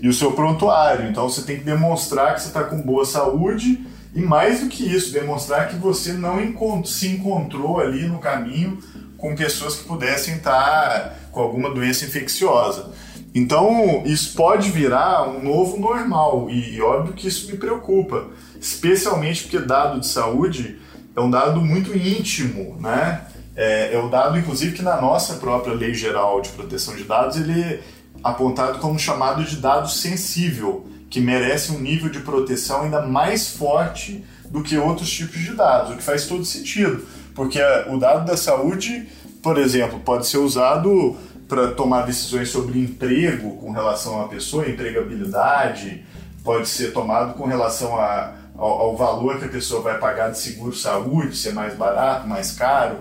e 0.00 0.08
o 0.08 0.12
seu 0.12 0.32
prontuário. 0.32 1.08
Então 1.08 1.28
você 1.28 1.42
tem 1.42 1.58
que 1.58 1.64
demonstrar 1.64 2.34
que 2.34 2.42
você 2.42 2.48
está 2.48 2.64
com 2.64 2.80
boa 2.80 3.04
saúde 3.04 3.84
e 4.14 4.20
mais 4.20 4.60
do 4.60 4.68
que 4.68 4.84
isso, 4.84 5.12
demonstrar 5.12 5.68
que 5.68 5.76
você 5.76 6.12
não 6.12 6.42
encont 6.42 6.88
se 6.88 7.08
encontrou 7.08 7.78
ali 7.78 8.08
no 8.08 8.18
caminho 8.18 8.78
com 9.16 9.36
pessoas 9.36 9.76
que 9.76 9.84
pudessem 9.84 10.36
estar 10.36 11.16
com 11.30 11.40
alguma 11.40 11.70
doença 11.70 12.04
infecciosa. 12.04 12.90
Então 13.34 14.02
isso 14.04 14.34
pode 14.34 14.70
virar 14.70 15.28
um 15.28 15.42
novo 15.42 15.78
normal 15.78 16.48
e, 16.50 16.74
e 16.74 16.82
óbvio 16.82 17.12
que 17.12 17.28
isso 17.28 17.50
me 17.50 17.56
preocupa, 17.56 18.26
especialmente 18.60 19.42
porque 19.44 19.60
dado 19.60 20.00
de 20.00 20.06
saúde 20.08 20.78
é 21.14 21.20
um 21.20 21.30
dado 21.30 21.60
muito 21.60 21.96
íntimo, 21.96 22.76
né? 22.80 23.22
É, 23.54 23.94
é 23.94 23.98
o 23.98 24.08
dado, 24.08 24.38
inclusive, 24.38 24.76
que 24.76 24.82
na 24.82 25.00
nossa 25.00 25.34
própria 25.34 25.74
lei 25.74 25.92
geral 25.92 26.40
de 26.40 26.48
proteção 26.50 26.96
de 26.96 27.04
dados 27.04 27.36
ele 27.36 27.80
apontado 28.22 28.78
como 28.78 28.98
chamado 28.98 29.44
de 29.44 29.56
dado 29.56 29.88
sensível, 29.88 30.86
que 31.08 31.20
merece 31.20 31.72
um 31.72 31.80
nível 31.80 32.08
de 32.08 32.20
proteção 32.20 32.82
ainda 32.82 33.02
mais 33.02 33.48
forte 33.48 34.24
do 34.48 34.62
que 34.62 34.76
outros 34.76 35.10
tipos 35.10 35.40
de 35.40 35.52
dados, 35.52 35.92
o 35.92 35.96
que 35.96 36.02
faz 36.02 36.26
todo 36.26 36.44
sentido, 36.44 37.04
porque 37.34 37.60
o 37.88 37.98
dado 37.98 38.26
da 38.26 38.36
saúde, 38.36 39.08
por 39.42 39.58
exemplo, 39.58 40.00
pode 40.00 40.26
ser 40.26 40.38
usado 40.38 41.16
para 41.48 41.72
tomar 41.72 42.02
decisões 42.02 42.48
sobre 42.48 42.78
emprego 42.78 43.56
com 43.56 43.72
relação 43.72 44.22
à 44.22 44.28
pessoa, 44.28 44.68
empregabilidade, 44.68 46.04
pode 46.44 46.68
ser 46.68 46.92
tomado 46.92 47.34
com 47.34 47.44
relação 47.44 47.98
a, 47.98 48.32
ao, 48.56 48.68
ao 48.68 48.96
valor 48.96 49.38
que 49.38 49.46
a 49.46 49.48
pessoa 49.48 49.82
vai 49.82 49.98
pagar 49.98 50.30
de 50.30 50.38
seguro 50.38 50.74
saúde, 50.74 51.36
se 51.36 51.48
é 51.48 51.52
mais 51.52 51.74
barato, 51.74 52.28
mais 52.28 52.52
caro. 52.52 52.98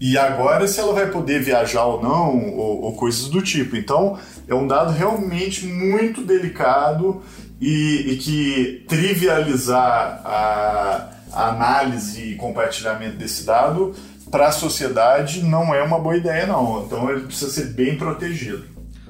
E 0.00 0.18
agora, 0.18 0.66
se 0.66 0.80
ela 0.80 0.92
vai 0.92 1.06
poder 1.10 1.40
viajar 1.40 1.84
ou 1.84 2.02
não, 2.02 2.50
ou, 2.56 2.82
ou 2.82 2.96
coisas 2.96 3.28
do 3.28 3.40
tipo. 3.40 3.76
Então, 3.76 4.18
é 4.46 4.54
um 4.54 4.66
dado 4.66 4.92
realmente 4.92 5.66
muito 5.66 6.22
delicado 6.22 7.22
e, 7.60 8.12
e 8.12 8.16
que 8.16 8.84
trivializar 8.88 10.20
a, 10.24 11.08
a 11.32 11.48
análise 11.48 12.32
e 12.32 12.34
compartilhamento 12.34 13.16
desse 13.16 13.44
dado 13.44 13.94
para 14.30 14.48
a 14.48 14.52
sociedade 14.52 15.42
não 15.42 15.74
é 15.74 15.82
uma 15.82 15.98
boa 15.98 16.16
ideia, 16.16 16.46
não. 16.46 16.84
Então, 16.84 17.10
ele 17.10 17.20
precisa 17.20 17.50
ser 17.50 17.66
bem 17.74 17.96
protegido. 17.96 18.64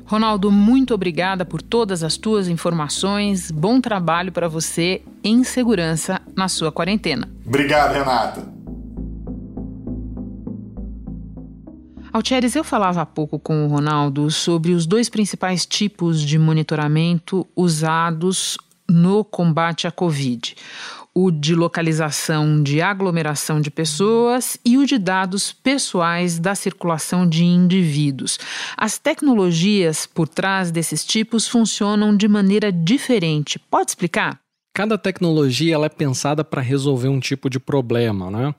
Ronaldo, 0.05 0.51
muito 0.51 0.93
obrigada 0.93 1.45
por 1.45 1.62
todas 1.62 2.03
as 2.03 2.17
tuas 2.19 2.49
informações. 2.49 3.51
Bom 3.51 3.81
trabalho 3.81 4.31
para 4.31 4.49
você 4.49 5.01
em 5.25 5.43
segurança 5.45 6.21
na 6.37 6.49
sua 6.49 6.71
quarentena. 6.71 7.31
Obrigado, 7.47 7.95
Renata. 7.95 8.51
Altieres, 12.12 12.54
eu 12.54 12.62
falava 12.62 13.00
há 13.00 13.07
pouco 13.07 13.38
com 13.38 13.64
o 13.64 13.69
Ronaldo 13.69 14.31
sobre 14.31 14.73
os 14.73 14.85
dois 14.85 15.09
principais 15.09 15.64
tipos 15.64 16.21
de 16.21 16.38
monitoramento 16.38 17.49
usados 17.57 18.59
no 18.87 19.25
combate 19.25 19.87
à 19.87 19.90
Covid. 19.90 20.54
O 21.14 21.31
de 21.31 21.54
localização 21.54 22.62
de 22.62 22.83
aglomeração 22.83 23.62
de 23.62 23.71
pessoas 23.71 24.59
e 24.62 24.76
o 24.76 24.85
de 24.85 24.99
dados 24.99 25.54
pessoais 25.54 26.38
da 26.38 26.55
circulação 26.55 27.27
de 27.27 27.44
indivíduos. 27.44 28.38
As 28.77 28.98
tecnologias 28.98 30.05
por 30.05 30.29
trás 30.29 30.70
desses 30.70 31.03
tipos 31.07 31.48
funcionam 31.48 32.14
de 32.14 32.29
maneira 32.29 32.70
diferente. 32.70 33.59
Pode 33.59 33.90
explicar? 33.92 34.41
Cada 34.74 34.96
tecnologia 34.96 35.74
ela 35.74 35.87
é 35.87 35.90
pensada 35.90 36.42
para 36.42 36.62
resolver 36.62 37.08
um 37.08 37.20
tipo 37.20 37.50
de 37.50 37.61
problema. 37.61 38.30
Né? 38.30 38.54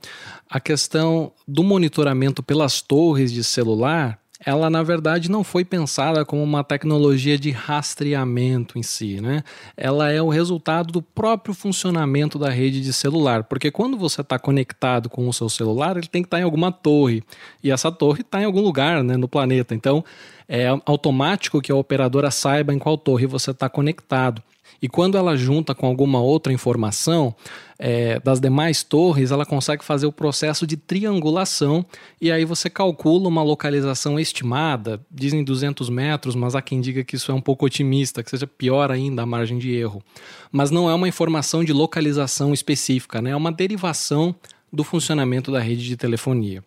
A 0.47 0.59
questão 0.59 1.31
do 1.47 1.63
monitoramento 1.63 2.43
pelas 2.43 2.83
torres 2.83 3.31
de 3.33 3.43
celular, 3.43 4.19
ela 4.45 4.69
na 4.69 4.83
verdade 4.83 5.31
não 5.31 5.43
foi 5.43 5.65
pensada 5.65 6.23
como 6.23 6.43
uma 6.43 6.63
tecnologia 6.63 7.35
de 7.35 7.49
rastreamento 7.49 8.77
em 8.77 8.83
si. 8.83 9.19
Né? 9.19 9.43
Ela 9.75 10.11
é 10.11 10.21
o 10.21 10.29
resultado 10.29 10.91
do 10.91 11.01
próprio 11.01 11.55
funcionamento 11.55 12.37
da 12.37 12.49
rede 12.51 12.79
de 12.81 12.93
celular. 12.93 13.45
Porque 13.45 13.71
quando 13.71 13.97
você 13.97 14.21
está 14.21 14.37
conectado 14.37 15.09
com 15.09 15.27
o 15.27 15.33
seu 15.33 15.49
celular, 15.49 15.97
ele 15.97 16.07
tem 16.07 16.21
que 16.21 16.27
estar 16.27 16.37
tá 16.37 16.41
em 16.41 16.45
alguma 16.45 16.71
torre. 16.71 17.23
E 17.63 17.71
essa 17.71 17.91
torre 17.91 18.21
está 18.21 18.39
em 18.39 18.45
algum 18.45 18.61
lugar 18.61 19.03
né, 19.03 19.17
no 19.17 19.27
planeta. 19.27 19.73
Então 19.73 20.05
é 20.47 20.67
automático 20.85 21.59
que 21.59 21.71
a 21.71 21.75
operadora 21.75 22.29
saiba 22.29 22.71
em 22.71 22.77
qual 22.77 22.99
torre 22.99 23.25
você 23.25 23.49
está 23.49 23.67
conectado. 23.67 24.43
E 24.83 24.89
quando 24.89 25.17
ela 25.17 25.37
junta 25.37 25.73
com 25.73 25.87
alguma 25.87 26.19
outra 26.19 26.51
informação 26.51 27.33
é, 27.79 28.19
das 28.19 28.41
demais 28.41 28.83
torres, 28.83 29.31
ela 29.31 29.45
consegue 29.45 29.81
fazer 29.81 30.05
o 30.05 30.11
processo 30.11 30.67
de 30.67 30.75
triangulação 30.75 31.85
e 32.19 32.29
aí 32.29 32.43
você 32.43 32.69
calcula 32.69 33.29
uma 33.29 33.41
localização 33.41 34.19
estimada, 34.19 34.99
dizem 35.09 35.41
200 35.41 35.87
metros, 35.89 36.35
mas 36.35 36.53
há 36.53 36.61
quem 36.61 36.81
diga 36.81 37.01
que 37.01 37.15
isso 37.15 37.31
é 37.31 37.33
um 37.33 37.39
pouco 37.39 37.65
otimista, 37.65 38.21
que 38.21 38.29
seja 38.29 38.45
pior 38.45 38.91
ainda 38.91 39.21
a 39.21 39.25
margem 39.25 39.57
de 39.57 39.73
erro. 39.73 40.03
Mas 40.51 40.69
não 40.69 40.89
é 40.89 40.93
uma 40.93 41.07
informação 41.07 41.63
de 41.63 41.71
localização 41.71 42.53
específica, 42.53 43.21
né? 43.21 43.29
é 43.29 43.35
uma 43.37 43.53
derivação 43.53 44.35
do 44.71 44.83
funcionamento 44.83 45.49
da 45.49 45.61
rede 45.61 45.85
de 45.85 45.95
telefonia. 45.95 46.61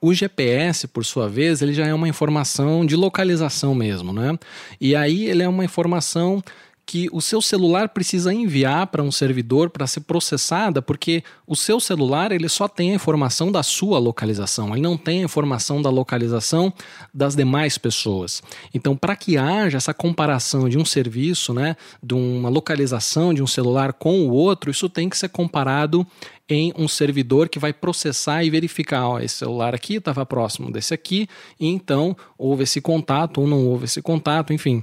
O 0.00 0.14
GPS, 0.14 0.88
por 0.88 1.04
sua 1.04 1.28
vez, 1.28 1.60
ele 1.60 1.72
já 1.74 1.86
é 1.86 1.92
uma 1.92 2.08
informação 2.08 2.86
de 2.86 2.96
localização 2.96 3.74
mesmo, 3.74 4.12
né? 4.12 4.38
E 4.80 4.94
aí 4.94 5.26
ele 5.26 5.42
é 5.42 5.48
uma 5.48 5.64
informação 5.64 6.42
que 6.88 7.06
o 7.12 7.20
seu 7.20 7.42
celular 7.42 7.90
precisa 7.90 8.32
enviar 8.32 8.86
para 8.86 9.02
um 9.02 9.12
servidor 9.12 9.68
para 9.68 9.86
ser 9.86 10.00
processada, 10.00 10.80
porque 10.80 11.22
o 11.46 11.54
seu 11.54 11.78
celular 11.78 12.32
ele 12.32 12.48
só 12.48 12.66
tem 12.66 12.92
a 12.92 12.94
informação 12.94 13.52
da 13.52 13.62
sua 13.62 13.98
localização, 13.98 14.72
ele 14.72 14.80
não 14.80 14.96
tem 14.96 15.20
a 15.20 15.24
informação 15.26 15.82
da 15.82 15.90
localização 15.90 16.72
das 17.12 17.36
demais 17.36 17.76
pessoas. 17.76 18.42
Então, 18.72 18.96
para 18.96 19.14
que 19.16 19.36
haja 19.36 19.76
essa 19.76 19.92
comparação 19.92 20.66
de 20.66 20.78
um 20.78 20.84
serviço, 20.84 21.52
né, 21.52 21.76
de 22.02 22.14
uma 22.14 22.48
localização 22.48 23.34
de 23.34 23.42
um 23.42 23.46
celular 23.46 23.92
com 23.92 24.26
o 24.26 24.30
outro, 24.30 24.70
isso 24.70 24.88
tem 24.88 25.10
que 25.10 25.18
ser 25.18 25.28
comparado 25.28 26.06
em 26.48 26.72
um 26.74 26.88
servidor 26.88 27.50
que 27.50 27.58
vai 27.58 27.74
processar 27.74 28.42
e 28.44 28.48
verificar, 28.48 29.06
ó, 29.06 29.20
esse 29.20 29.36
celular 29.36 29.74
aqui 29.74 29.96
estava 29.96 30.24
próximo 30.24 30.72
desse 30.72 30.94
aqui, 30.94 31.28
e 31.60 31.66
então 31.66 32.16
houve 32.38 32.62
esse 32.62 32.80
contato 32.80 33.42
ou 33.42 33.46
não 33.46 33.66
houve 33.66 33.84
esse 33.84 34.00
contato, 34.00 34.54
enfim. 34.54 34.82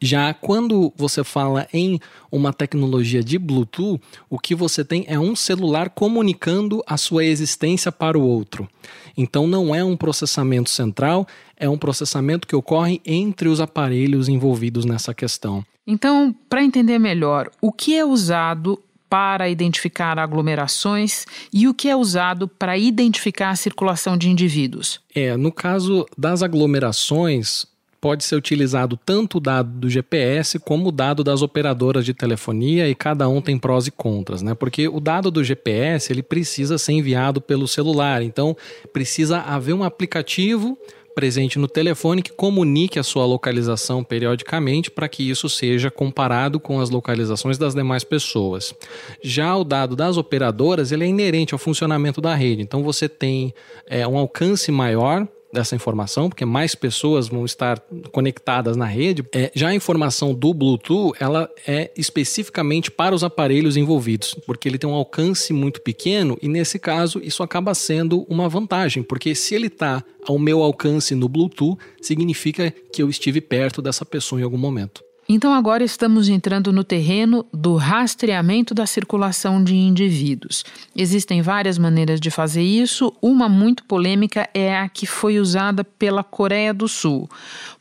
Já 0.00 0.34
quando 0.34 0.92
você 0.96 1.24
fala 1.24 1.66
em 1.72 1.98
uma 2.30 2.52
tecnologia 2.52 3.22
de 3.22 3.38
Bluetooth, 3.38 4.00
o 4.28 4.38
que 4.38 4.54
você 4.54 4.84
tem 4.84 5.04
é 5.08 5.18
um 5.18 5.34
celular 5.34 5.90
comunicando 5.90 6.82
a 6.86 6.96
sua 6.96 7.24
existência 7.24 7.90
para 7.90 8.18
o 8.18 8.22
outro. 8.22 8.68
Então 9.16 9.46
não 9.46 9.74
é 9.74 9.82
um 9.82 9.96
processamento 9.96 10.68
central, 10.68 11.26
é 11.56 11.68
um 11.68 11.78
processamento 11.78 12.46
que 12.46 12.56
ocorre 12.56 13.00
entre 13.04 13.48
os 13.48 13.60
aparelhos 13.60 14.28
envolvidos 14.28 14.84
nessa 14.84 15.14
questão. 15.14 15.64
Então, 15.86 16.34
para 16.48 16.64
entender 16.64 16.98
melhor, 16.98 17.50
o 17.60 17.70
que 17.70 17.94
é 17.96 18.04
usado 18.04 18.82
para 19.08 19.48
identificar 19.48 20.18
aglomerações 20.18 21.24
e 21.52 21.68
o 21.68 21.74
que 21.74 21.88
é 21.88 21.94
usado 21.94 22.48
para 22.48 22.76
identificar 22.76 23.50
a 23.50 23.56
circulação 23.56 24.16
de 24.16 24.28
indivíduos? 24.28 25.00
É, 25.14 25.36
no 25.36 25.52
caso 25.52 26.04
das 26.18 26.42
aglomerações, 26.42 27.64
pode 28.04 28.22
ser 28.22 28.36
utilizado 28.36 28.98
tanto 28.98 29.38
o 29.38 29.40
dado 29.40 29.70
do 29.70 29.88
GPS 29.88 30.58
como 30.58 30.90
o 30.90 30.92
dado 30.92 31.24
das 31.24 31.40
operadoras 31.40 32.04
de 32.04 32.12
telefonia 32.12 32.86
e 32.86 32.94
cada 32.94 33.26
um 33.30 33.40
tem 33.40 33.56
prós 33.58 33.86
e 33.86 33.90
contras, 33.90 34.42
né? 34.42 34.52
Porque 34.52 34.86
o 34.86 35.00
dado 35.00 35.30
do 35.30 35.42
GPS 35.42 36.12
ele 36.12 36.22
precisa 36.22 36.76
ser 36.76 36.92
enviado 36.92 37.40
pelo 37.40 37.66
celular, 37.66 38.20
então 38.20 38.54
precisa 38.92 39.38
haver 39.38 39.72
um 39.72 39.82
aplicativo 39.82 40.76
presente 41.14 41.58
no 41.58 41.66
telefone 41.66 42.20
que 42.20 42.32
comunique 42.32 42.98
a 42.98 43.02
sua 43.02 43.24
localização 43.24 44.04
periodicamente 44.04 44.90
para 44.90 45.08
que 45.08 45.30
isso 45.30 45.48
seja 45.48 45.90
comparado 45.90 46.60
com 46.60 46.80
as 46.80 46.90
localizações 46.90 47.56
das 47.56 47.74
demais 47.74 48.04
pessoas. 48.04 48.74
Já 49.22 49.56
o 49.56 49.64
dado 49.64 49.96
das 49.96 50.18
operadoras 50.18 50.92
ele 50.92 51.04
é 51.04 51.08
inerente 51.08 51.54
ao 51.54 51.58
funcionamento 51.58 52.20
da 52.20 52.34
rede, 52.34 52.60
então 52.60 52.82
você 52.82 53.08
tem 53.08 53.54
é, 53.86 54.06
um 54.06 54.18
alcance 54.18 54.70
maior 54.70 55.26
dessa 55.54 55.74
informação, 55.74 56.28
porque 56.28 56.44
mais 56.44 56.74
pessoas 56.74 57.28
vão 57.28 57.44
estar 57.44 57.80
conectadas 58.12 58.76
na 58.76 58.84
rede. 58.84 59.24
É, 59.32 59.50
já 59.54 59.68
a 59.68 59.74
informação 59.74 60.34
do 60.34 60.52
Bluetooth, 60.52 61.16
ela 61.18 61.48
é 61.66 61.90
especificamente 61.96 62.90
para 62.90 63.14
os 63.14 63.24
aparelhos 63.24 63.76
envolvidos, 63.76 64.34
porque 64.46 64.68
ele 64.68 64.78
tem 64.78 64.90
um 64.90 64.94
alcance 64.94 65.52
muito 65.52 65.80
pequeno 65.80 66.36
e 66.42 66.48
nesse 66.48 66.78
caso 66.78 67.20
isso 67.22 67.42
acaba 67.42 67.74
sendo 67.74 68.26
uma 68.28 68.48
vantagem, 68.48 69.02
porque 69.02 69.34
se 69.34 69.54
ele 69.54 69.68
está 69.68 70.04
ao 70.26 70.38
meu 70.38 70.62
alcance 70.62 71.14
no 71.14 71.28
Bluetooth, 71.28 71.78
significa 72.00 72.72
que 72.92 73.02
eu 73.02 73.08
estive 73.08 73.40
perto 73.40 73.80
dessa 73.80 74.04
pessoa 74.04 74.40
em 74.40 74.44
algum 74.44 74.58
momento. 74.58 75.02
Então, 75.28 75.54
agora 75.54 75.82
estamos 75.82 76.28
entrando 76.28 76.72
no 76.72 76.84
terreno 76.84 77.46
do 77.52 77.76
rastreamento 77.76 78.74
da 78.74 78.86
circulação 78.86 79.62
de 79.62 79.74
indivíduos. 79.74 80.64
Existem 80.94 81.40
várias 81.40 81.78
maneiras 81.78 82.20
de 82.20 82.30
fazer 82.30 82.62
isso. 82.62 83.12
Uma 83.22 83.48
muito 83.48 83.84
polêmica 83.84 84.48
é 84.52 84.76
a 84.76 84.88
que 84.88 85.06
foi 85.06 85.38
usada 85.38 85.82
pela 85.82 86.22
Coreia 86.22 86.74
do 86.74 86.86
Sul. 86.86 87.28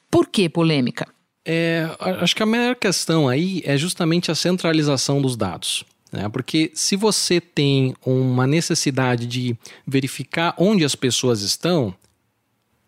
Por 0.10 0.27
que 0.27 0.47
polêmica? 0.47 1.08
É, 1.45 1.89
acho 2.21 2.36
que 2.36 2.43
a 2.43 2.45
maior 2.45 2.75
questão 2.75 3.27
aí 3.27 3.62
é 3.65 3.77
justamente 3.77 4.32
a 4.32 4.36
centralização 4.36 5.21
dos 5.21 5.36
dados. 5.36 5.84
Né? 6.13 6.29
Porque 6.29 6.71
se 6.73 6.95
você 6.95 7.41
tem 7.41 7.93
uma 8.06 8.47
necessidade 8.47 9.25
de 9.25 9.58
verificar 9.86 10.53
onde 10.58 10.86
as 10.86 10.95
pessoas 10.95 11.41
estão, 11.41 11.93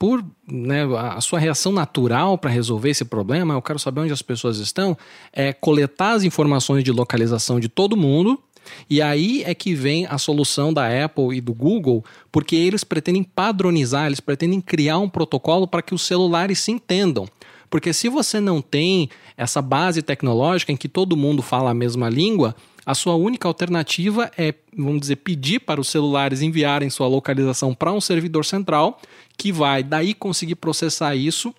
por 0.06 0.24
né, 0.48 0.84
a 1.00 1.20
sua 1.20 1.39
reação 1.39 1.72
natural 1.72 2.38
para 2.38 2.52
resolver 2.52 2.91
esse 2.91 3.04
problema, 3.04 3.56
eu 3.56 3.62
quero 3.63 3.80
saber 3.80 4.02
onde 4.02 4.13
as 4.13 4.22
pessoas 4.22 4.60
estão, 4.60 4.96
é 5.34 5.52
coletar 5.52 6.12
as 6.12 6.24
informações 6.24 6.84
de 6.84 6.91
localização 6.91 7.60
de 7.60 7.68
todo 7.68 7.98
mundo. 7.98 8.39
E 8.88 9.02
aí 9.02 9.41
é 9.44 9.56
que 9.56 9.74
vem 9.74 10.06
a 10.06 10.20
solução 10.20 10.72
da 10.72 10.86
Apple 11.04 11.36
e 11.36 11.41
do 11.41 11.56
Google, 11.56 12.06
porque 12.32 12.56
eles 12.56 12.84
pretendem 12.84 13.24
padronizar, 13.24 14.06
eles 14.06 14.20
pretendem 14.20 14.62
criar 14.62 15.00
um 15.00 15.10
protocolo 15.10 15.68
para 15.68 15.82
que 15.82 15.96
os 15.96 16.04
celulares 16.04 16.60
se 16.60 16.72
entendam. 16.72 17.28
Porque 17.68 17.91
se 17.91 18.08
você 18.08 18.39
não 18.39 18.62
tem 18.62 19.10
essa 19.36 19.60
base 19.60 20.04
tecnológica 20.04 20.72
em 20.72 20.78
que 20.78 20.88
todo 20.88 21.18
mundo 21.18 21.41
fala 21.41 21.72
a 21.72 21.74
mesma 21.74 22.10
língua, 22.10 22.56
a 22.86 22.94
sua 22.94 23.15
única 23.15 23.48
alternativa 23.48 24.32
é, 24.38 24.54
vamos 24.78 25.02
dizer, 25.02 25.15
pedir 25.18 25.60
para 25.60 25.82
os 25.82 25.89
celulares 25.89 26.41
enviarem 26.41 26.89
sua 26.89 27.08
localização 27.08 27.74
para 27.74 27.91
um 27.91 28.00
servidor 28.00 28.46
central, 28.46 29.02
que 29.38 29.52
vai 29.52 29.84
daí 29.84 30.13
conseguir 30.13 30.56
processar 30.56 31.15
isso 31.15 31.54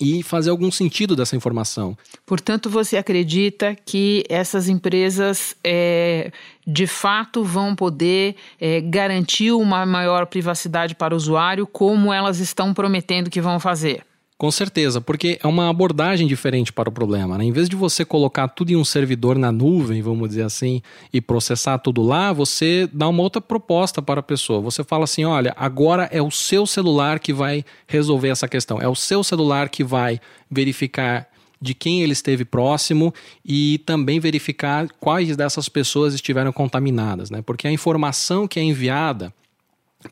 e 0.00 0.22
fazer 0.22 0.50
algum 0.50 0.70
sentido 0.70 1.16
dessa 1.16 1.34
informação. 1.34 1.96
Portanto, 2.24 2.70
você 2.70 2.96
acredita 2.96 3.74
que 3.74 4.24
essas 4.28 4.68
empresas 4.68 5.56
é, 5.64 6.30
de 6.66 6.86
fato 6.86 7.42
vão 7.42 7.74
poder 7.74 8.36
é, 8.60 8.80
garantir 8.80 9.50
uma 9.50 9.84
maior 9.84 10.26
privacidade 10.26 10.94
para 10.94 11.14
o 11.14 11.16
usuário, 11.16 11.66
como 11.66 12.12
elas 12.12 12.38
estão 12.38 12.72
prometendo 12.72 13.30
que 13.30 13.40
vão 13.40 13.58
fazer? 13.58 14.07
Com 14.38 14.52
certeza, 14.52 15.00
porque 15.00 15.36
é 15.42 15.46
uma 15.48 15.68
abordagem 15.68 16.24
diferente 16.24 16.72
para 16.72 16.88
o 16.88 16.92
problema. 16.92 17.36
Né? 17.36 17.46
Em 17.46 17.50
vez 17.50 17.68
de 17.68 17.74
você 17.74 18.04
colocar 18.04 18.46
tudo 18.46 18.70
em 18.70 18.76
um 18.76 18.84
servidor 18.84 19.36
na 19.36 19.50
nuvem, 19.50 20.00
vamos 20.00 20.28
dizer 20.28 20.44
assim, 20.44 20.80
e 21.12 21.20
processar 21.20 21.76
tudo 21.78 22.00
lá, 22.02 22.32
você 22.32 22.88
dá 22.92 23.08
uma 23.08 23.20
outra 23.20 23.42
proposta 23.42 24.00
para 24.00 24.20
a 24.20 24.22
pessoa. 24.22 24.60
Você 24.60 24.84
fala 24.84 25.02
assim: 25.02 25.24
olha, 25.24 25.52
agora 25.56 26.08
é 26.12 26.22
o 26.22 26.30
seu 26.30 26.68
celular 26.68 27.18
que 27.18 27.32
vai 27.32 27.64
resolver 27.88 28.28
essa 28.28 28.46
questão, 28.46 28.80
é 28.80 28.86
o 28.86 28.94
seu 28.94 29.24
celular 29.24 29.68
que 29.68 29.82
vai 29.82 30.20
verificar 30.48 31.26
de 31.60 31.74
quem 31.74 32.02
ele 32.02 32.12
esteve 32.12 32.44
próximo 32.44 33.12
e 33.44 33.78
também 33.84 34.20
verificar 34.20 34.86
quais 35.00 35.36
dessas 35.36 35.68
pessoas 35.68 36.14
estiveram 36.14 36.52
contaminadas, 36.52 37.28
né? 37.28 37.42
Porque 37.42 37.66
a 37.66 37.72
informação 37.72 38.46
que 38.46 38.60
é 38.60 38.62
enviada 38.62 39.34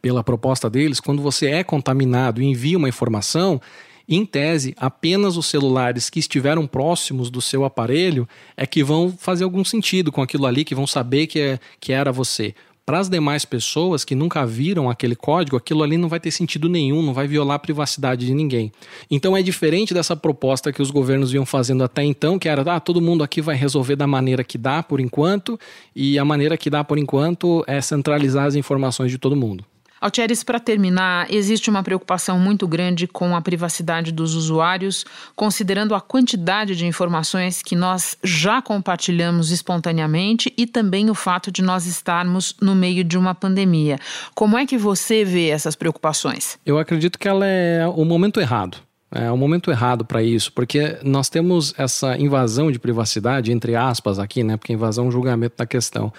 pela 0.03 0.25
proposta 0.25 0.69
deles, 0.69 0.99
quando 0.99 1.23
você 1.23 1.47
é 1.47 1.63
contaminado 1.63 2.43
e 2.43 2.45
envia 2.45 2.77
uma 2.77 2.89
informação, 2.89 3.61
em 4.09 4.25
tese, 4.25 4.75
apenas 4.79 5.37
os 5.37 5.47
celulares 5.47 6.09
que 6.09 6.21
estiveram 6.21 6.67
próximos 6.67 7.29
do 7.29 7.41
seu 7.41 7.65
aparelho 7.65 8.29
é 8.57 8.67
que 8.67 8.85
vão 8.85 9.13
fazer 9.17 9.45
algum 9.45 9.65
sentido 9.65 10.13
com 10.13 10.23
aquilo 10.23 10.47
ali, 10.47 10.65
que 10.65 10.75
vão 10.75 10.87
saber 10.87 11.27
que, 11.27 11.41
é, 11.41 11.59
que 11.81 11.93
era 11.93 12.13
você. 12.13 12.55
Para 12.87 13.01
as 13.01 13.09
demais 13.09 13.45
pessoas 13.45 14.05
que 14.05 14.15
nunca 14.15 14.47
viram 14.47 14.89
aquele 14.89 15.17
código, 15.17 15.57
aquilo 15.57 15.83
ali 15.83 15.97
não 15.97 16.09
vai 16.09 16.21
ter 16.21 16.31
sentido 16.31 16.69
nenhum, 16.69 17.03
não 17.03 17.13
vai 17.13 17.27
violar 17.27 17.57
a 17.57 17.59
privacidade 17.59 18.25
de 18.25 18.33
ninguém. 18.33 18.71
Então 19.11 19.37
é 19.37 19.43
diferente 19.43 19.93
dessa 19.93 20.15
proposta 20.15 20.73
que 20.73 20.81
os 20.81 20.93
governos 20.93 21.33
vinham 21.33 21.45
fazendo 21.45 21.83
até 21.83 22.05
então, 22.05 22.39
que 22.39 22.49
era, 22.49 22.63
ah, 22.63 22.79
todo 22.79 23.01
mundo 23.01 23.25
aqui 23.25 23.41
vai 23.41 23.57
resolver 23.57 23.97
da 23.97 24.07
maneira 24.07 24.45
que 24.45 24.57
dá 24.57 24.85
por 24.85 25.01
enquanto, 25.01 25.59
e 25.97 26.17
a 26.17 26.25
maneira 26.25 26.57
que 26.57 26.71
dá 26.71 26.85
por 26.85 26.97
enquanto 26.97 27.65
é 27.67 27.81
centralizar 27.81 28.47
as 28.47 28.55
informações 28.55 29.11
de 29.11 29.19
todo 29.19 29.35
mundo. 29.35 29.65
Altieres, 30.01 30.45
para 30.45 30.61
terminar, 30.61 31.27
existe 31.33 31.71
uma 31.71 31.83
preocupação 31.83 32.39
muito 32.39 32.69
grande 32.69 33.07
com 33.07 33.35
a 33.35 33.41
privacidade 33.41 34.13
dos 34.13 34.35
usuários, 34.35 35.05
considerando 35.35 35.95
a 35.95 36.01
quantidade 36.01 36.77
de 36.77 36.87
informações 36.87 37.63
que 37.63 37.75
nós 37.75 38.17
já 38.23 38.61
compartilhamos 38.61 39.51
espontaneamente 39.51 40.53
e 40.57 40.67
também 40.67 41.09
o 41.09 41.15
fato 41.15 41.51
de 41.51 41.63
nós 41.63 41.87
estarmos 41.87 42.55
no 42.61 42.75
meio 42.75 43.03
de 43.03 43.17
uma 43.17 43.35
pandemia. 43.35 43.99
Como 44.35 44.59
é 44.59 44.67
que 44.67 44.77
você 44.77 45.25
vê 45.25 45.49
essas 45.49 45.75
preocupações? 45.75 46.59
Eu 46.67 46.79
acredito 46.79 47.19
que 47.19 47.27
ela 47.27 47.47
é 47.47 47.87
o 47.87 48.05
momento 48.05 48.41
errado. 48.41 48.79
É 49.19 49.33
o 49.33 49.37
momento 49.37 49.71
errado 49.71 50.05
para 50.05 50.23
isso, 50.23 50.53
porque 50.53 50.99
nós 51.03 51.31
temos 51.31 51.73
essa 51.79 52.19
invasão 52.19 52.71
de 52.71 52.79
privacidade, 52.79 53.51
entre 53.51 53.75
aspas, 53.75 54.19
aqui, 54.19 54.45
né? 54.45 54.59
Porque 54.59 54.75
invasão 54.75 55.07
é 55.07 55.09
um 55.09 55.11
julgamento 55.11 55.55
da 55.57 55.65
questão. 55.65 56.13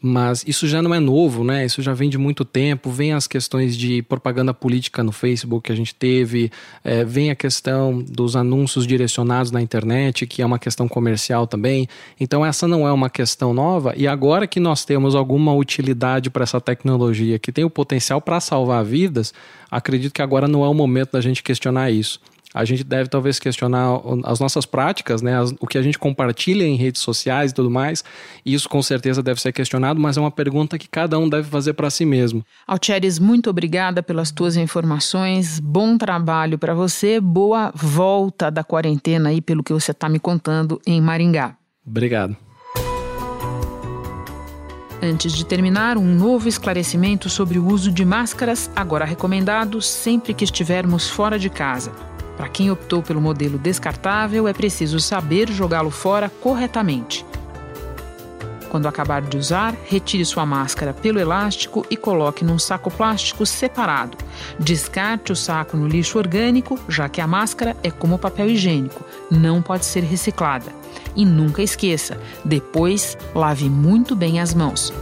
Mas 0.00 0.44
isso 0.46 0.66
já 0.66 0.80
não 0.80 0.94
é 0.94 0.98
novo, 0.98 1.44
né? 1.44 1.66
Isso 1.66 1.82
já 1.82 1.92
vem 1.92 2.08
de 2.08 2.16
muito 2.16 2.46
tempo. 2.46 2.90
Vem 2.90 3.12
as 3.12 3.26
questões 3.26 3.76
de 3.76 4.00
propaganda 4.02 4.54
política 4.54 5.02
no 5.02 5.12
Facebook 5.12 5.66
que 5.66 5.72
a 5.72 5.76
gente 5.76 5.94
teve, 5.94 6.50
é, 6.82 7.04
vem 7.04 7.30
a 7.30 7.34
questão 7.34 8.02
dos 8.02 8.34
anúncios 8.34 8.86
direcionados 8.86 9.50
na 9.50 9.60
internet, 9.60 10.26
que 10.26 10.40
é 10.40 10.46
uma 10.46 10.58
questão 10.58 10.88
comercial 10.88 11.46
também. 11.46 11.86
Então, 12.18 12.46
essa 12.46 12.66
não 12.66 12.88
é 12.88 12.92
uma 12.92 13.10
questão 13.10 13.52
nova. 13.52 13.92
E 13.94 14.06
agora 14.06 14.46
que 14.46 14.58
nós 14.58 14.86
temos 14.86 15.14
alguma 15.14 15.54
utilidade 15.54 16.30
para 16.30 16.44
essa 16.44 16.60
tecnologia 16.60 17.38
que 17.38 17.52
tem 17.52 17.64
o 17.64 17.70
potencial 17.70 18.22
para 18.22 18.40
salvar 18.40 18.82
vidas, 18.84 19.34
acredito 19.70 20.14
que 20.14 20.22
agora 20.22 20.48
não 20.48 20.64
é 20.64 20.68
o 20.68 20.74
momento 20.74 21.12
da 21.12 21.20
gente 21.20 21.42
questionar 21.42 21.90
isso. 21.90 22.18
A 22.54 22.64
gente 22.64 22.82
deve 22.82 23.08
talvez 23.08 23.38
questionar 23.38 24.00
as 24.24 24.40
nossas 24.40 24.64
práticas, 24.64 25.20
né? 25.20 25.38
As, 25.38 25.52
o 25.60 25.66
que 25.66 25.76
a 25.76 25.82
gente 25.82 25.98
compartilha 25.98 26.64
em 26.64 26.76
redes 26.76 27.02
sociais 27.02 27.50
e 27.50 27.54
tudo 27.54 27.70
mais. 27.70 28.02
Isso 28.44 28.68
com 28.68 28.82
certeza 28.82 29.22
deve 29.22 29.40
ser 29.40 29.52
questionado, 29.52 30.00
mas 30.00 30.16
é 30.16 30.20
uma 30.20 30.30
pergunta 30.30 30.78
que 30.78 30.88
cada 30.88 31.18
um 31.18 31.28
deve 31.28 31.48
fazer 31.48 31.74
para 31.74 31.90
si 31.90 32.06
mesmo. 32.06 32.42
Altieres, 32.66 33.18
muito 33.18 33.50
obrigada 33.50 34.02
pelas 34.02 34.30
tuas 34.30 34.56
informações. 34.56 35.60
Bom 35.60 35.98
trabalho 35.98 36.58
para 36.58 36.74
você. 36.74 37.20
Boa 37.20 37.70
volta 37.74 38.50
da 38.50 38.64
quarentena 38.64 39.28
aí, 39.28 39.40
pelo 39.40 39.62
que 39.62 39.72
você 39.72 39.90
está 39.90 40.08
me 40.08 40.18
contando 40.18 40.80
em 40.86 41.00
Maringá. 41.00 41.54
Obrigado. 41.86 42.36
Antes 45.00 45.32
de 45.32 45.46
terminar, 45.46 45.96
um 45.96 46.14
novo 46.14 46.48
esclarecimento 46.48 47.28
sobre 47.30 47.58
o 47.58 47.66
uso 47.66 47.92
de 47.92 48.04
máscaras, 48.04 48.68
agora 48.74 49.04
recomendado 49.04 49.80
sempre 49.80 50.34
que 50.34 50.42
estivermos 50.42 51.08
fora 51.08 51.38
de 51.38 51.48
casa. 51.48 51.92
Para 52.38 52.48
quem 52.48 52.70
optou 52.70 53.02
pelo 53.02 53.20
modelo 53.20 53.58
descartável, 53.58 54.46
é 54.46 54.52
preciso 54.52 55.00
saber 55.00 55.50
jogá-lo 55.50 55.90
fora 55.90 56.30
corretamente. 56.40 57.26
Quando 58.70 58.86
acabar 58.86 59.22
de 59.22 59.36
usar, 59.36 59.74
retire 59.86 60.24
sua 60.24 60.46
máscara 60.46 60.92
pelo 60.92 61.18
elástico 61.18 61.84
e 61.90 61.96
coloque 61.96 62.44
num 62.44 62.58
saco 62.58 62.92
plástico 62.92 63.44
separado. 63.44 64.16
Descarte 64.56 65.32
o 65.32 65.36
saco 65.36 65.76
no 65.76 65.88
lixo 65.88 66.16
orgânico, 66.16 66.78
já 66.88 67.08
que 67.08 67.20
a 67.20 67.26
máscara 67.26 67.76
é 67.82 67.90
como 67.90 68.18
papel 68.18 68.50
higiênico, 68.50 69.04
não 69.28 69.60
pode 69.60 69.84
ser 69.84 70.04
reciclada. 70.04 70.70
E 71.16 71.24
nunca 71.24 71.60
esqueça, 71.60 72.20
depois 72.44 73.18
lave 73.34 73.68
muito 73.68 74.14
bem 74.14 74.38
as 74.38 74.54
mãos. 74.54 74.92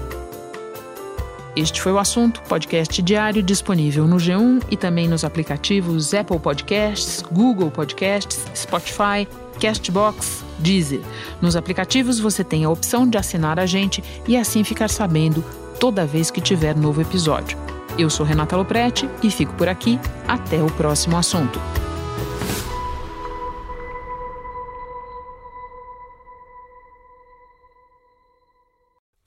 Este 1.56 1.80
foi 1.80 1.90
o 1.90 1.98
assunto, 1.98 2.42
podcast 2.42 3.00
diário 3.00 3.42
disponível 3.42 4.06
no 4.06 4.16
G1 4.16 4.62
e 4.70 4.76
também 4.76 5.08
nos 5.08 5.24
aplicativos 5.24 6.12
Apple 6.12 6.38
Podcasts, 6.38 7.22
Google 7.32 7.70
Podcasts, 7.70 8.44
Spotify, 8.54 9.26
Castbox, 9.58 10.44
Deezer. 10.58 11.00
Nos 11.40 11.56
aplicativos 11.56 12.20
você 12.20 12.44
tem 12.44 12.64
a 12.64 12.68
opção 12.68 13.08
de 13.08 13.16
assinar 13.16 13.58
a 13.58 13.64
gente 13.64 14.04
e 14.28 14.36
assim 14.36 14.62
ficar 14.64 14.90
sabendo 14.90 15.42
toda 15.80 16.04
vez 16.04 16.30
que 16.30 16.42
tiver 16.42 16.76
novo 16.76 17.00
episódio. 17.00 17.56
Eu 17.98 18.10
sou 18.10 18.26
Renata 18.26 18.54
Loprete 18.54 19.08
e 19.22 19.30
fico 19.30 19.54
por 19.54 19.66
aqui. 19.66 19.98
Até 20.28 20.62
o 20.62 20.70
próximo 20.72 21.16
assunto. 21.16 21.58